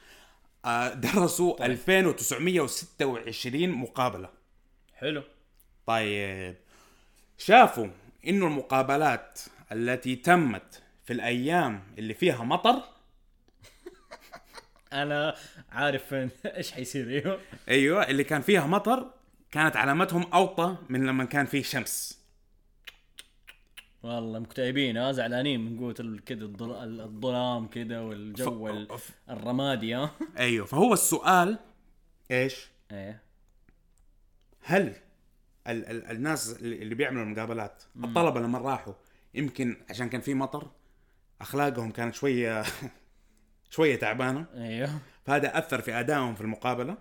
آه 0.66 0.94
درسوا 0.94 1.66
2926 1.66 3.68
مقابلة. 3.68 4.28
حلو. 4.94 5.22
طيب. 5.86 6.56
شافوا 7.38 7.88
إنه 8.26 8.46
المقابلات 8.46 9.40
التي 9.72 10.16
تمت 10.16 10.82
في 11.04 11.12
الأيام 11.12 11.82
اللي 11.98 12.14
فيها 12.14 12.44
مطر؟ 12.44 12.82
أنا 14.92 15.34
عارف 15.72 16.14
إيش 16.56 16.72
حيصير 16.72 17.08
أيوه. 17.08 17.40
أيوه 17.68 18.02
اللي 18.02 18.24
كان 18.24 18.42
فيها 18.42 18.66
مطر 18.66 19.10
كانت 19.50 19.76
علامتهم 19.76 20.22
أوطى 20.32 20.76
من 20.88 21.06
لما 21.06 21.24
كان 21.24 21.46
فيه 21.46 21.62
شمس. 21.62 22.25
والله 24.06 24.38
مكتئبين 24.38 24.96
ها 24.96 25.12
زعلانين 25.12 25.60
من 25.60 25.78
قوة 25.78 26.18
كذا 26.26 26.44
الظل- 26.44 27.00
الظلام 27.00 27.66
كذا 27.68 28.00
والجو 28.00 28.68
ال- 28.68 28.98
ف- 28.98 29.10
الرمادي 29.30 29.94
ها 29.94 30.10
أيوه 30.38 30.66
فهو 30.66 30.92
السؤال 30.92 31.58
إيش؟ 32.30 32.68
إيه. 32.92 33.22
هل 34.62 34.94
ال 35.66 35.84
ال 35.86 36.10
الناس 36.10 36.56
اللي 36.62 36.82
اللي 36.82 36.94
بيعملوا 36.94 37.22
المقابلات 37.22 37.82
الطلبة 38.04 38.40
لما 38.40 38.58
راحوا 38.58 38.94
يمكن 39.34 39.76
عشان 39.90 40.08
كان 40.08 40.20
في 40.20 40.34
مطر 40.34 40.70
أخلاقهم 41.40 41.90
كانت 41.90 42.14
شوية 42.14 42.64
شوية 43.70 43.96
تعبانة. 43.96 44.46
أيوه. 44.54 44.90
فهذا 45.24 45.58
أثر 45.58 45.80
في 45.80 45.92
أدائهم 46.00 46.34
في 46.34 46.40
المقابلة. 46.40 46.96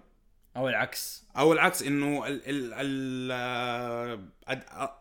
أو 0.57 0.69
العكس. 0.69 1.23
أو 1.37 1.53
العكس 1.53 1.83
إنه 1.83 2.27
ال 2.27 2.41
ال 2.49 2.73
ال 2.73 3.31
آه، 3.31 4.19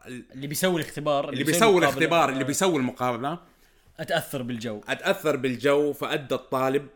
ال- 0.06 0.25
اللي 0.32 0.46
بيسوي 0.46 0.80
الاختبار 0.80 1.28
اللي 1.28 1.44
بيسوي 1.44 1.78
الاختبار 1.78 2.28
اللي 2.28 2.40
آه، 2.42 2.46
بيسوي 2.46 2.76
المقابلة. 2.76 3.38
أتأثر 4.00 4.42
بالجو. 4.42 4.80
أتأثر 4.88 5.37
بالجو 5.37 5.92
فأدى 5.92 6.34
الطالب 6.34 6.88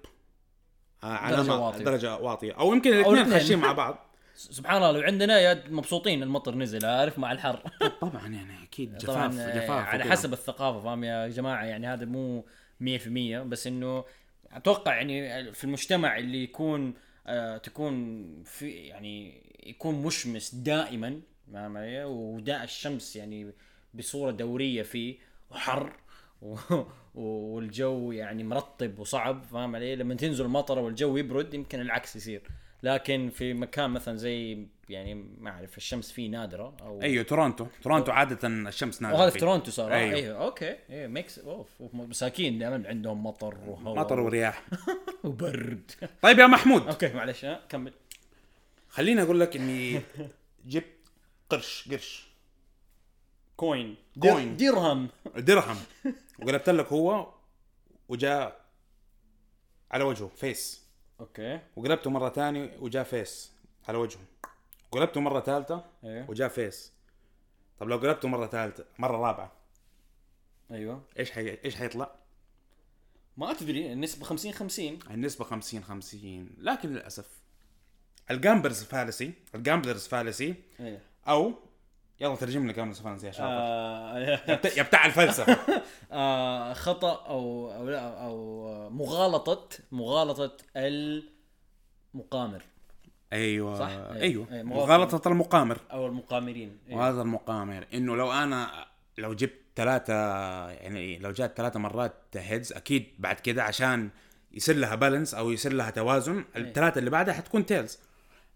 آه، 1.05 1.07
علامه 1.07 1.67
واطية. 1.67 1.85
درجة 1.85 2.17
واطية. 2.17 2.53
أو 2.53 2.73
يمكن 2.75 2.93
الاثنين. 2.93 3.31
خاشين 3.31 3.59
مع 3.59 3.73
بعض. 3.73 3.99
سبحان 4.37 4.77
الله 4.77 4.91
لو 4.93 5.01
عندنا 5.01 5.39
يا 5.41 5.65
مبسوطين 5.71 6.23
المطر 6.23 6.55
نزل 6.55 6.85
عارف 6.87 7.19
مع 7.19 7.33
الحر. 7.33 7.63
طبعا 8.01 8.29
يعني 8.29 8.63
أكيد 8.63 8.99
جفاف 8.99 9.39
آه، 9.39 9.55
جفاف 9.55 9.71
على. 9.87 10.05
حسب 10.05 10.33
الثقافة 10.33 10.81
فاهم 10.81 11.05
يا 11.05 11.29
جماعة؟ 11.29 11.65
يعني 11.65 11.87
هذا 11.87 12.05
مو 12.05 12.45
100% 12.81 13.43
بس 13.47 13.67
إنه 13.67 14.05
أتوقع 14.53 14.95
يعني 14.95 15.53
في 15.53 15.65
المجتمع 15.65 16.19
اللي 16.19 16.43
يكون 16.43 16.89
آه 16.89 17.08
تكون 17.63 18.27
في 18.45 18.71
يعني 18.71 19.43
يكون 19.67 20.03
مشمس 20.03 20.55
دائما 20.55 21.21
فاهم 21.53 21.77
علي؟ 21.77 22.05
ودا 22.05 22.65
الشمس 22.65 23.17
يعني 23.17 23.53
بصورة 23.95 24.31
دورية 24.31 24.83
فيه 24.83 25.19
وحر 25.51 25.93
و... 26.43 26.57
والجو 27.15 28.13
يعني 28.13 28.45
مرطب 28.45 28.99
وصعب 28.99 29.43
فاهم 29.45 29.77
علي؟ 29.77 29.97
لما 29.97 30.15
تنزل 30.15 30.45
المطرة 30.45 30.81
والجو 30.81 31.17
يبرد 31.17 31.55
يمكن 31.55 31.81
العكس 31.81 32.17
يصير. 32.17 32.43
لكن 32.83 33.31
في 33.31 33.55
مكان 33.55 33.91
مثلا 33.91 34.17
زي 34.17 34.67
يعني 34.89 35.15
ما 35.15 35.51
أعرف 35.51 35.77
الشمس 35.77 36.13
فيه 36.13 36.29
نادرة 36.29 36.77
أو 36.83 37.03
أيوه 37.03 37.25
تورونتو. 37.25 37.67
تورونتو 37.83 38.13
عادة 38.13 38.49
الشمس 38.49 39.03
نادرة 39.03 39.19
وهذا 39.19 39.31
في 39.31 39.39
تورونتو 39.39 39.71
صار 39.71 39.93
أيوه, 39.93 40.15
أيوه. 40.15 40.45
okay. 40.45 40.77
أيوه 40.91 41.07
ميكس 41.07 41.39
أوف 41.39 41.69
مساكين. 41.93 42.59
دائما 42.59 42.89
عندهم 42.89 43.27
مطر 43.27 43.59
وهواء 43.67 43.99
مطر 43.99 44.21
ورياح. 44.21 44.63
وبرد. 45.25 45.91
طيب 46.23 46.39
يا 46.39 46.47
محمود. 46.47 46.89
okay 46.89 47.13
معلش 47.13 47.47
كمل. 47.69 47.93
خليني 48.89 49.23
أقول 49.23 49.41
لك 49.41 49.57
إني 49.57 50.01
جبت 50.67 50.85
قرش 51.51 51.89
قرش. 51.91 52.29
coin. 53.57 53.97
coin. 54.23 54.57
درهم 54.57 55.09
درهم 55.37 55.77
وقلبت 56.39 56.71
لك 56.71 56.87
هو 56.87 57.33
وجاء 58.09 58.61
على 59.91 60.05
وجهه 60.05 60.29
face 60.37 60.88
okay. 61.21 61.61
وقلبته 61.77 62.11
مرة 62.11 62.29
ثانية 62.29 62.77
وجاء 62.81 63.05
face 63.05 63.53
على 63.89 63.99
وجهه. 63.99 64.21
قلبته 64.91 65.21
مرة 65.21 65.41
ثالثة 65.41 65.85
أيوه 66.05 66.31
وجاء 66.31 66.49
face. 66.49 66.93
طب 67.79 67.89
لو 67.89 67.97
قلبته 67.97 68.29
مرة 68.29 68.47
ثالثة 68.47 68.85
مرة 68.99 69.17
رابعة. 69.17 69.53
أيوه. 70.71 71.03
إيش 71.19 71.31
حي... 71.31 71.59
إيش 71.65 71.77
حيطلع؟ 71.77 72.11
ما 73.37 73.53
تدري 73.53 73.93
النسبة 73.93 74.25
50 74.25 74.53
50 74.53 74.99
النسبة 75.11 75.45
50 75.45 75.85
50 75.85 76.51
لكن 76.59 76.89
للأسف 76.89 77.27
ال 78.31 78.36
gambler's 78.36 78.83
fallacy 78.85 79.33
ال 79.55 79.60
gambler's 79.60 80.07
fallacy 80.07 80.55
أيوه 80.81 81.01
أو 81.29 81.55
يلا 82.21 82.37
ترجم 82.37 82.67
لي 82.67 82.73
gambler's 82.73 83.01
fallacy 83.01 83.27
يا 83.27 83.33
شاطر 83.33 83.45
آه 83.49 84.19
يا 84.77 84.83
بتاع 84.83 85.07
الفلسفة. 85.07 85.59
آه 86.13 86.73
خطأ 86.73 87.27
أو 87.27 87.73
أو 87.73 87.89
لا 87.89 88.25
أو 88.25 88.48
مغالطه 88.99 89.69
مغالطة 89.93 90.57
المقامر. 92.15 92.63
أيوة 93.33 93.79
صح؟ 93.79 93.87
أيوة, 93.89 94.15
أيوة. 94.21 94.47
أيوة. 94.53 94.63
مغالطة 94.63 95.29
المقامر. 95.29 95.81
أو 95.93 96.07
المقامرين. 96.07 96.79
أيوة. 96.89 97.01
وهذا 97.01 97.23
المقامر. 97.23 97.87
إنه 97.95 98.17
لو 98.17 98.33
أنا 98.33 98.87
لو 99.19 99.35
جبت 99.35 99.55
ثلاثة 99.77 100.15
يعني 100.71 101.19
لو 101.19 101.31
جات 101.31 101.57
ثلاثة 101.57 101.79
مرات 101.81 102.15
هيدز 102.37 102.73
أكيد 102.73 103.07
بعد 103.19 103.41
كده 103.41 103.63
عشان 103.63 104.11
يصير 104.53 104.77
لها 104.77 104.95
بالانس 104.95 105.35
أو 105.35 105.51
يصير 105.51 105.73
لها 105.73 105.91
توازن 105.91 106.45
الثلاثة 106.57 106.99
اللي 106.99 107.11
بعدها 107.11 107.35
حتكون 107.35 107.67
تيلز 107.67 107.99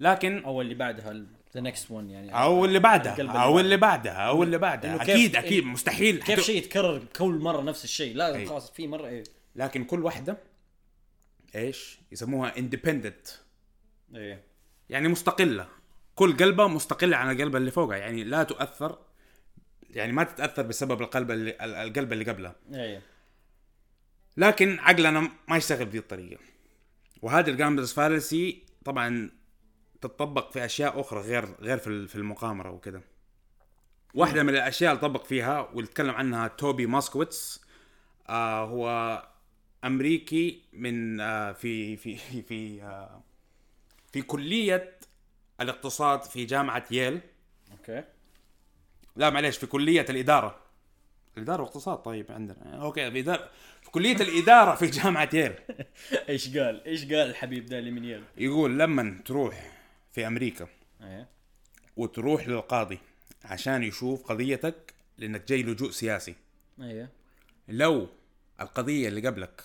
لكن 0.01 0.45
أو 0.45 0.61
اللي 0.61 0.75
بعدها 0.75 1.13
the 1.55 1.61
next 1.61 1.91
one 1.91 2.11
يعني. 2.11 2.35
أو 2.43 2.65
اللي 2.65 2.79
بعدها 2.79 3.33
أو 3.43 3.61
اللي 3.61 3.77
بعدها. 3.77 4.13
أو 4.13 4.43
اللي 4.43 4.59
بعدها. 4.59 5.03
أكيد 5.03 5.37
أكيد 5.37 5.65
مستحيل. 5.65 6.23
كيف 6.23 6.41
حتو- 6.41 6.43
شيء 6.43 6.57
يتكرر 6.57 7.03
كل 7.17 7.39
مرة 7.39 7.63
نفس 7.63 7.85
الشيء؟ 7.85 8.17
لا 8.17 8.35
أي. 8.35 8.47
خلاص 8.47 8.71
في 8.71 8.87
مرة 8.89 9.07
إيه. 9.07 9.25
لكن 9.57 9.85
كل 9.85 10.03
واحدة 10.05 10.39
إيش 11.55 11.99
يسموها 12.13 12.59
independent 12.59 13.29
إيه. 14.15 14.45
يعني 14.91 15.09
مستقلة. 15.09 15.69
كل 16.15 16.37
قلبة 16.37 16.67
مستقلة 16.69 17.17
عن 17.17 17.31
القلبة 17.31 17.57
اللي 17.57 17.71
فوقها. 17.71 17.97
يعني 17.97 18.25
لا 18.25 18.43
تؤثر. 18.43 18.99
يعني 19.91 20.13
ما 20.13 20.25
تتأثر 20.25 20.63
بسبب 20.63 21.03
القلبة 21.03 21.31
اللي 21.31 21.51
ال- 21.51 21.75
القلبة 21.75 22.13
اللي 22.13 22.25
قبلها. 22.25 22.55
إيه. 22.75 23.03
لكن 24.37 24.79
عقلنا 24.79 25.31
ما 25.49 25.57
يشتغل 25.57 25.85
بهذه 25.85 25.99
الطريقة. 25.99 26.41
وهذه 27.23 27.51
ال 27.51 27.55
gambler's 27.55 27.93
fallacy 27.93 28.63
طبعا 28.85 29.31
تطبق 30.01 30.51
في 30.53 30.65
أشياء 30.65 31.01
أخرى 31.01 31.21
غير 31.21 31.45
غير 31.61 31.79
في 31.79 32.15
المقامرة 32.15 32.71
وكذا 32.71 33.01
واحدة 34.15 34.43
من 34.43 34.49
الأشياء 34.49 34.93
اللي 34.93 35.03
طبق 35.03 35.25
فيها 35.25 35.61
واللي 35.61 35.91
تكلم 35.91 36.15
عنها 36.15 36.49
توبي 36.49 36.87
موسكويتز 36.87 37.65
آه 38.29 38.65
هو 38.65 38.89
أمريكي 39.85 40.63
من 40.73 41.21
آه 41.21 41.53
في 41.53 41.97
في 41.97 42.17
في 42.17 42.43
في, 42.43 42.83
آه 42.83 43.23
في 44.13 44.23
كلية 44.23 44.99
الاقتصاد 45.61 46.23
في 46.23 46.45
جامعة 46.45 46.85
ييل. 46.91 47.21
okay. 47.73 48.05
لا 49.17 49.31
معليش 49.31 49.59
في 49.59 49.67
كلية 49.67 50.07
الإدارة. 50.11 50.61
الإدارة 51.37 51.63
واقتصاد 51.63 51.99
طيب 51.99 52.33
عندنا. 52.33 52.77
okay 52.83 53.11
في 53.11 53.21
إدارة 53.21 53.51
في 53.83 53.91
كلية 53.91 54.17
الإدارة 54.17 54.75
في 54.75 54.87
جامعة 54.87 55.29
ييل. 55.33 55.55
إيش 56.29 56.57
قال؟ 56.57 56.85
إيش 56.85 57.05
قال 57.05 57.31
الحبيب 57.31 57.67
ده 57.67 57.79
اللي 57.79 57.91
من 57.91 58.05
يل 58.05 58.25
يقول 58.37 58.79
لما 58.79 59.23
تروح 59.25 59.73
في 60.13 60.27
أمريكا 60.27 60.69
إيه. 61.03 61.29
وتروح 61.97 62.49
للقاضي 62.49 62.99
عشان 63.45 63.83
يشوف 63.83 64.23
قضيتك 64.23 64.95
لأنك 65.19 65.49
جاي 65.49 65.63
لجوء 65.63 65.91
سياسي. 65.91 66.35
إيه. 66.81 67.09
لو 67.69 68.09
القضية 68.61 69.09
اللي 69.09 69.29
قبلك 69.29 69.65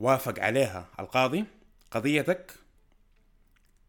وافق 0.00 0.40
عليها 0.40 0.86
القاضي 1.00 1.44
قضيتك 1.90 2.52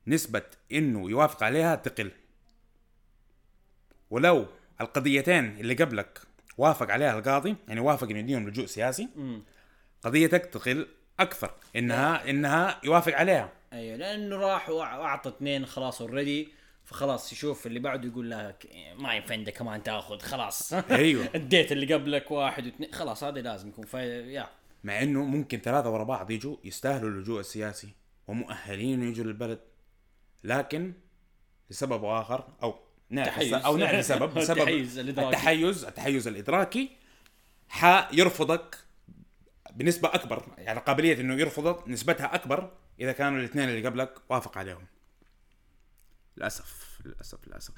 نسبة 0.07 0.43
إنه 0.71 1.09
يوافق 1.09 1.43
عليها 1.43 1.75
تقل. 1.75 2.11
ولو 4.09 4.45
القضيتين 4.81 5.59
اللي 5.59 5.73
قبلك 5.73 6.21
وافق 6.57 6.91
عليها 6.91 7.19
القاضي 7.19 7.55
يعني 7.67 7.79
وافق 7.79 8.09
إنه 8.09 8.19
يديهم 8.19 8.49
لجوء 8.49 8.65
سياسي 8.65 9.09
قضيتك 10.03 10.45
تقل 10.45 10.87
أكثر. 11.19 11.53
انها 11.75 12.29
إنها 12.29 12.81
يوافق 12.83 13.13
عليها. 13.13 13.51
أيوه 13.73 13.97
لأنه 13.97 14.35
راح 14.35 14.69
وأعطى 14.69 15.29
اثنين 15.29 15.65
خلاص 15.65 16.01
اوريدي 16.01 16.49
فخلاص 16.85 17.33
يشوف 17.33 17.67
اللي 17.67 17.79
بعده 17.79 18.07
يقول 18.07 18.31
لك 18.31 18.69
ما 18.95 19.13
ينفع 19.13 19.43
كمان 19.43 19.83
تأخذ 19.83 20.19
خلاص. 20.19 20.73
أيوه. 20.73 21.29
اديت 21.35 21.71
اللي 21.71 21.93
قبلك 21.93 22.31
واحد 22.31 22.65
واثنين 22.65 22.93
خلاص 22.93 23.23
هذا 23.23 23.41
لازم 23.41 23.69
يكون 23.69 23.85
فايدة 23.85 24.31
يا 24.31 24.49
مع 24.83 25.03
إنه 25.03 25.23
ممكن 25.23 25.57
ثلاثة 25.57 25.89
ورا 25.89 26.03
بعض 26.03 26.31
يجوا 26.31 26.57
يستاهلوا 26.63 27.09
اللجوء 27.09 27.39
السياسي 27.39 27.93
ومؤهلين 28.27 29.03
يجوا 29.03 29.25
للبلد. 29.25 29.59
لكن 30.43 30.93
لسبب 31.69 32.05
آخر 32.05 32.47
أو 32.63 32.79
نعرف 33.09 33.27
تحيز. 33.27 33.53
أو 33.53 33.77
نعرف 33.77 34.05
سبب. 34.05 34.33
بسبب 34.39 34.57
التحيز 34.57 34.97
الإدراكي. 34.97 35.29
التحيز 35.29 35.85
التحيز 35.85 36.27
الإدراكي 36.27 36.89
حيرفضك 37.69 38.77
بنسبة 39.71 40.09
أكبر. 40.13 40.43
يعني 40.57 40.79
قابلية 40.79 41.21
إنه 41.21 41.33
يرفضك 41.33 41.87
نسبتها 41.87 42.35
أكبر 42.35 42.71
إذا 42.99 43.11
كانوا 43.11 43.39
الاثنين 43.39 43.69
اللي 43.69 43.87
قبلك 43.87 44.13
وافق 44.29 44.57
عليهم. 44.57 44.85
للأسف 46.37 46.99
للأسف 47.05 47.47
للأسف. 47.47 47.73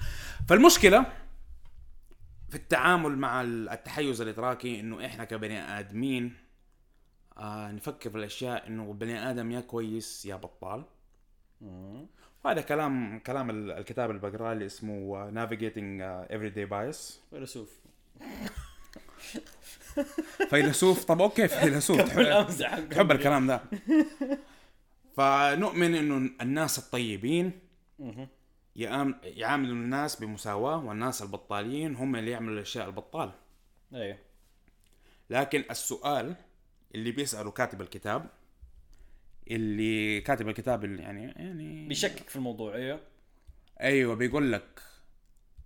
فالمشكلة 0.48 1.06
في 2.50 2.56
التعامل 2.56 3.18
مع 3.18 3.42
التحيز 3.42 4.20
الإدراكي 4.20 4.80
إنه 4.80 5.06
إحنا 5.06 5.24
كبني 5.24 5.60
آدمين 5.60 6.49
آه 7.38 7.72
نفكر 7.72 8.10
في 8.10 8.16
الأشياء 8.18 8.66
إنه 8.66 8.82
البني 8.90 9.30
آدم 9.30 9.50
يا 9.52 9.60
كويس 9.60 10.26
يا 10.26 10.36
بطال. 10.36 10.84
وهذا 12.44 12.60
كلام 12.60 13.18
كلام 13.18 13.50
ال- 13.50 13.70
الكتاب 13.70 14.10
اللي 14.10 14.20
بقرأه 14.30 14.52
اللي 14.52 14.66
اسمه 14.66 15.30
Navigating 15.30 16.00
uh, 16.02 16.32
Everyday 16.32 16.70
Bias. 16.70 17.12
فيلسوف. 17.30 17.80
فيلسوف؟ 20.50 21.04
طب 21.04 21.22
أوكي 21.22 21.48
فيلسوف. 21.48 22.00
تحب, 22.00 22.88
تحب 22.90 23.10
الكلام 23.10 23.46
ده. 23.46 23.60
فنؤمن 25.16 25.94
إنه 25.94 26.30
الناس 26.40 26.78
الطيبين 26.78 27.52
يعام- 28.76 29.20
يعاملوا 29.22 29.74
الناس 29.74 30.16
بمساواة 30.20 30.84
والناس 30.84 31.22
البطالين 31.22 31.96
هم 31.96 32.16
اللي 32.16 32.30
يعملوا 32.30 32.54
الأشياء 32.54 32.86
البطال. 32.86 33.30
أيوه. 33.94 34.18
لكن 35.30 35.64
السؤال 35.70 36.34
اللي 36.94 37.12
بيسأله 37.12 37.50
كاتب 37.50 37.80
الكتاب 37.80 38.30
اللي 39.50 40.20
كاتب 40.20 40.48
الكتاب 40.48 40.84
اللي 40.84 41.02
يعني 41.02 41.22
يعني 41.22 41.88
بيشكك 41.88 42.28
في 42.28 42.36
الموضوع 42.36 42.74
أيوه. 42.74 43.00
أيوه 43.80 44.14
بيقول 44.14 44.52
لك 44.52 44.82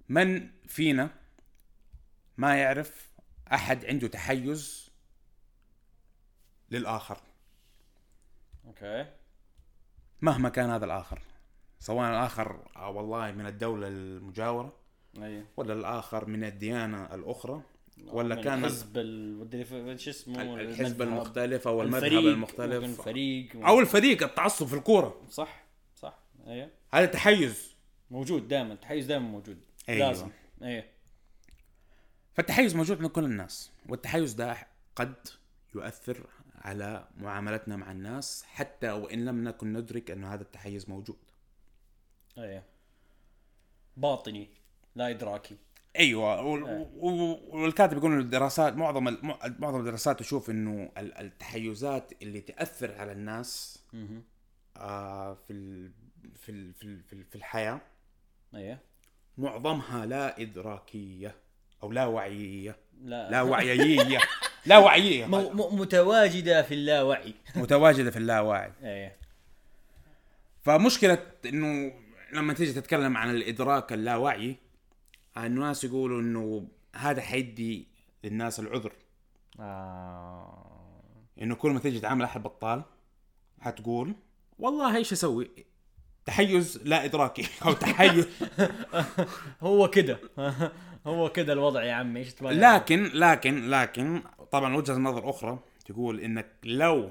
من 0.09 0.51
فينا 0.67 1.11
ما 2.37 2.57
يعرف 2.57 3.11
أحد 3.53 3.85
عنده 3.85 4.09
تحيز 4.09 4.91
للآخر؟ 6.71 7.21
أوكي. 8.67 9.07
مهما 10.23 10.49
كان 10.49 10.71
هذا 10.71 10.85
الآخر 10.85 11.21
سواء 11.79 12.11
الآخر 12.11 12.69
آه 12.77 12.91
والله 12.91 13.33
من 13.33 13.47
الدولة 13.47 13.89
المجاورة 13.89 14.73
أيوه. 15.19 15.47
ولا 15.57 15.75
الآخر 15.75 16.27
من 16.27 16.45
الديانة 16.45 17.15
الأخرى 17.15 17.63
ولا 18.07 18.35
من 18.35 18.43
كان 18.43 18.59
الحزب 18.59 18.99
ال- 18.99 20.01
شو 20.01 20.11
اسمه؟ 20.11 20.61
الحزب 20.61 21.03
المختلف 21.03 21.69
أو 21.69 21.83
المذهب 21.83 22.05
الفريق، 22.05 22.33
المختلف. 22.33 23.01
فريق 23.01 23.67
أو 23.67 23.81
الفريق 23.81 24.23
التعصب 24.23 24.67
في 24.67 24.75
الكورة. 24.75 25.21
صح 25.31 25.65
صح 25.97 26.19
أيوه 26.47 26.71
هذا 26.95 27.07
تحيز. 27.07 27.75
موجود 28.11 28.49
دائما 28.49 28.73
التحيز 28.73 29.07
دائما 29.07 29.29
موجود. 29.29 29.59
أيوة. 29.89 30.09
لازم 30.09 30.29
أيوه 30.63 30.85
فالتحيز 32.35 32.77
موجود 32.77 32.99
عند 32.99 33.07
كل 33.11 33.25
الناس 33.25 33.71
والتحيز 33.89 34.33
ده 34.33 34.57
قد 34.97 35.15
يؤثر 35.75 36.27
على 36.59 37.09
معاملتنا 37.17 37.77
مع 37.77 37.93
الناس 37.93 38.45
حتى 38.45 38.91
وإن 38.91 39.25
لم 39.25 39.45
نكن 39.49 39.73
ندرك 39.73 40.11
أنه 40.11 40.35
هذا 40.35 40.43
التحيز 40.43 40.89
موجود. 40.91 41.17
أيوه 42.39 42.63
باطني 43.97 44.49
لا 44.97 45.11
إدراكي. 45.11 45.57
أيوه 45.99 46.43
و- 46.43 47.39
والكاتب 47.49 47.97
يقول 47.97 48.13
إنه 48.13 48.21
الدراسات 48.21 48.77
معظم 48.77 49.17
معظم 49.59 49.81
الدراسات 49.81 50.19
تشوف 50.21 50.51
إنه 50.51 50.91
ال- 50.99 51.19
التحيزات 51.19 52.13
اللي 52.23 52.41
تأثر 52.41 52.95
على 52.99 53.13
الناس 53.13 53.83
آه 54.77 55.35
في 55.35 55.53
في 56.41 56.73
في 56.73 57.03
في, 57.03 57.13
ال 57.13 57.25
في 57.25 57.35
الحياة 57.37 57.81
أيوه 58.55 58.79
معظمها 59.39 60.07
لا 60.07 60.41
إدراكية 60.41 61.35
أو 61.83 61.93
لا 61.93 62.07
وعييه 62.07 62.77
لا. 63.05 63.31
لا 63.31 63.43
وعيية. 63.43 64.19
لا 64.67 64.79
وعيية. 64.79 65.27
متواجدة 65.81 66.63
في 66.63 66.75
اللاوعي. 66.75 67.35
متواجدة 67.57 68.11
في 68.11 68.17
اللاواعي 68.17 68.73
أيوه 68.83 69.13
فمشكلة 70.63 71.19
إنه 71.47 71.93
لما 72.33 72.53
تيجي 72.55 72.73
تتكلم 72.73 73.17
عن 73.17 73.31
الإدراك 73.31 73.93
اللاواعي 73.93 74.57
الناس 75.39 75.85
يقولوا 75.85 76.21
إنه 76.21 76.69
هذا 76.97 77.21
حيدي 77.23 77.89
للناس 78.25 78.61
العذر. 78.61 78.93
آه. 79.61 81.01
إنه 81.43 81.55
كل 81.55 81.71
ما 81.71 81.79
تيجي 81.81 82.01
تعامل 82.01 82.23
أحد 82.25 82.43
بطال 82.43 82.83
حتقول 83.61 84.15
والله 84.59 84.97
إيش 84.97 85.13
أسوي؟ 85.13 85.51
تحيز 86.27 86.81
لا 86.85 87.05
إدراكي. 87.05 87.47
أو 87.67 87.73
تحيز. 87.73 88.29
هو 89.63 89.91
كده. 89.91 90.19
هو 91.07 91.33
كده 91.33 91.53
الوضع 91.53 91.85
يا 91.85 91.93
عمي. 91.93 92.21
إيش 92.21 92.35
تبغى 92.35 92.55
لكن 92.55 93.05
لكن 93.15 93.71
لكن 93.71 94.23
طبعا 94.51 94.77
وجهة 94.77 94.95
نظر 94.97 95.31
أخرى 95.31 95.59
تقول 95.87 96.21
إنك 96.21 96.47
لو 96.65 97.11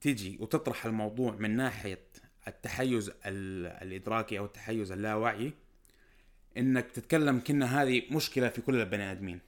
تجي 0.00 0.38
وتطرح 0.40 0.86
الموضوع 0.86 1.32
من 1.38 1.56
ناحية 1.56 2.04
التحيز 2.48 3.08
ال- 3.08 3.66
الإدراكي 3.66 4.38
أو 4.38 4.44
التحيز 4.44 4.92
اللاواعي 4.92 5.52
إنك 6.56 6.90
تتكلم 6.90 7.40
كنا 7.40 7.82
هذه 7.82 8.02
مشكلة 8.10 8.48
في 8.48 8.60
كل 8.60 8.80
البني 8.80 9.12
آدمين 9.12 9.40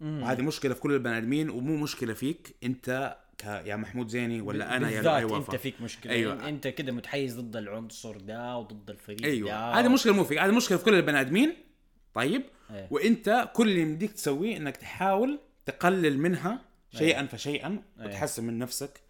وهذه 0.00 0.42
مشكلة 0.42 0.74
في 0.74 0.80
كل 0.80 0.92
البني 0.92 1.18
آدمين 1.18 1.50
ومو 1.50 1.76
مشكلة 1.76 2.14
فيك 2.14 2.54
أنت 2.64 3.16
ك 3.38 3.44
يا 3.44 3.76
محمود 3.76 4.08
زيني 4.08 4.40
ولا 4.40 4.76
أنا 4.76 4.90
يا 4.90 5.02
لؤي 5.02 5.36
أنت 5.36 5.56
فيك 5.56 5.80
مشكلة 5.80 6.12
أيوة. 6.12 6.32
أيوة. 6.32 6.48
أنت 6.48 6.68
كده 6.68 6.92
متحيز 6.92 7.40
ضد 7.40 7.56
العنصر 7.56 8.16
ده 8.16 8.56
وضد 8.56 8.90
الفريق 8.90 9.24
أيوه 9.24 9.50
ده 9.50 9.72
هذه 9.72 9.88
مشكلة 9.88 10.12
مو 10.12 10.24
فيك 10.24 10.38
هذه 10.38 10.50
مشكلة 10.50 10.78
في 10.78 10.84
كل 10.84 10.94
البني 10.94 11.20
آدمين 11.20 11.56
طيب 12.14 12.42
أيوة. 12.70 12.88
وأنت 12.90 13.50
كل 13.54 13.68
اللي 13.68 13.80
يمديك 13.80 14.12
تسويه 14.12 14.56
إنك 14.56 14.76
تحاول 14.76 15.38
تقلل 15.66 16.18
منها 16.18 16.60
شيئا 16.92 17.18
أيوة. 17.18 17.28
فشيئا 17.28 17.68
أيوة. 17.68 18.08
وتحسن 18.10 18.44
من 18.44 18.58
نفسك 18.58 19.00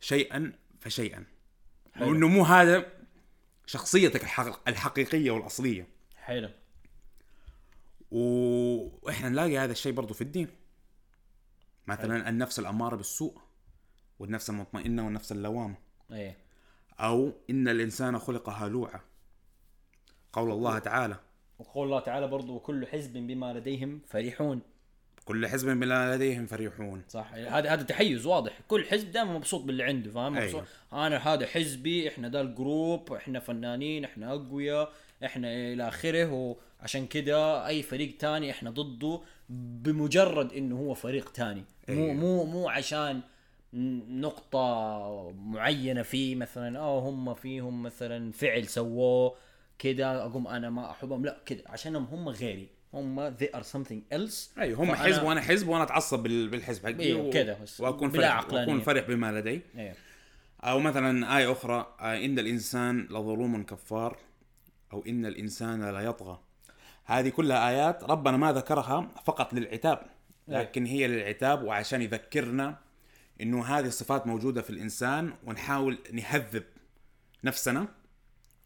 شيئا 0.00 0.52
فشيئا 0.80 1.24
حلو. 1.94 2.08
وانه 2.08 2.28
مو 2.28 2.42
هذا 2.42 2.86
شخصيتك 3.66 4.22
الحق... 4.22 4.68
الحقيقية 4.68 5.30
والأصلية 5.30 5.86
حلو 6.16 6.48
وإحنا 8.14 9.28
نلاقي 9.28 9.58
هذا 9.58 9.72
الشيء 9.72 9.92
برضو 9.92 10.14
في 10.14 10.20
الدين. 10.20 10.48
مثلا 11.86 12.28
النفس 12.28 12.58
الأمارة 12.58 12.96
بالسوء 12.96 13.38
والنفس 14.18 14.50
المطمئنة 14.50 15.04
والنفس 15.04 15.32
اللوامة. 15.32 15.74
إيه. 16.12 16.36
أو 17.00 17.32
إن 17.50 17.68
الإنسان 17.68 18.18
خلق 18.18 18.50
هلوعا 18.50 19.00
قول 20.32 20.50
الله 20.50 20.78
تعالى. 20.78 21.16
وقول 21.58 21.86
الله 21.86 22.00
تعالى 22.00 22.28
برضو 22.28 22.54
وكل 22.56 22.86
حزب 22.86 23.12
بما 23.12 23.52
لديهم 23.52 24.00
فرحون. 24.06 24.60
كل 25.24 25.46
حزب 25.46 25.68
بما 25.68 26.16
لديهم 26.16 26.46
فرحون. 26.46 27.02
صح. 27.08 27.32
هذا 27.32 27.72
هذا 27.72 27.82
تحيز 27.82 28.26
واضح. 28.26 28.60
كل 28.68 28.84
حزب 28.84 29.12
دائما 29.12 29.32
مبسوط 29.32 29.62
باللي 29.62 29.82
عنده 29.82 30.10
فاهم؟ 30.10 30.36
أيوة. 30.36 30.46
مبسوط. 30.46 30.64
أنا 30.92 31.16
هذا 31.16 31.46
حزبي 31.46 32.08
إحنا 32.08 32.28
ده 32.28 32.40
الجروب 32.40 33.12
إحنا 33.12 33.40
فنانين 33.40 34.04
إحنا 34.04 34.32
أقوياء 34.32 34.92
إحنا 35.24 35.54
إلى 35.54 35.88
آخره 35.88 36.56
وعشان 36.84 37.06
كده 37.06 37.66
أي 37.66 37.82
فريق 37.82 38.16
تاني 38.16 38.50
إحنا 38.50 38.70
ضده 38.70 39.20
بمجرد 39.48 40.52
إنه 40.52 40.76
هو 40.78 40.94
فريق 40.94 41.32
تاني. 41.32 41.64
مو 41.88 41.94
أيوة. 42.04 42.12
مو 42.14 42.44
مو 42.44 42.68
عشان 42.68 43.20
نقطة 44.08 45.30
معينة 45.32 46.02
فيه 46.02 46.36
مثلا 46.36 46.78
آه 46.78 47.00
هم 47.00 47.34
فيهم 47.34 47.82
مثلا 47.82 48.32
فعل 48.32 48.66
سووه 48.68 49.34
كده 49.78 50.24
أقوم 50.24 50.46
أنا 50.48 50.70
ما 50.70 50.90
أحبهم. 50.90 51.24
لا 51.24 51.36
كده 51.46 51.62
عشانهم 51.66 52.04
هم 52.04 52.28
غيري. 52.28 52.68
هم 52.94 53.36
they 53.36 53.48
are 53.56 53.62
something 53.74 54.14
else. 54.16 54.58
أيوه 54.58 54.80
هم 54.82 54.94
حزب 54.94 55.22
وأنا 55.22 55.40
حزب 55.40 55.68
وأنا 55.68 55.82
أتعصب 55.84 56.22
بال- 56.22 56.48
بالحزب 56.48 56.82
حقي 56.86 57.00
أيوة، 57.00 57.26
و- 57.26 57.30
كده. 57.30 57.58
وأكون 57.78 58.10
فرح. 58.10 58.52
وأكون 58.52 58.80
فرح 58.80 59.06
بما 59.08 59.32
لدي. 59.32 59.60
أيوه 59.78 59.94
أو 60.60 60.78
مثلا 60.80 61.38
آية 61.38 61.52
أخرى 61.52 61.94
آه، 62.00 62.24
إن 62.24 62.38
الإنسان 62.38 63.00
لظلوم 63.10 63.62
كفار 63.62 64.16
أو 64.92 65.04
إن 65.08 65.26
الإنسان 65.26 65.90
لا 65.90 66.00
يطغى. 66.00 66.38
هذه 67.04 67.28
كلها 67.28 67.68
آيات 67.68 68.04
ربنا 68.04 68.36
ما 68.36 68.52
ذكرها 68.52 69.08
فقط 69.24 69.54
للعتاب 69.54 70.06
لكن 70.48 70.86
هي 70.86 71.06
للعتاب 71.06 71.62
وعشان 71.62 72.02
يذكرنا 72.02 72.78
إنه 73.40 73.64
هذه 73.64 73.86
الصفات 73.86 74.26
موجودة 74.26 74.62
في 74.62 74.70
الإنسان 74.70 75.32
ونحاول 75.46 75.98
نهذب 76.12 76.64
نفسنا 77.44 77.88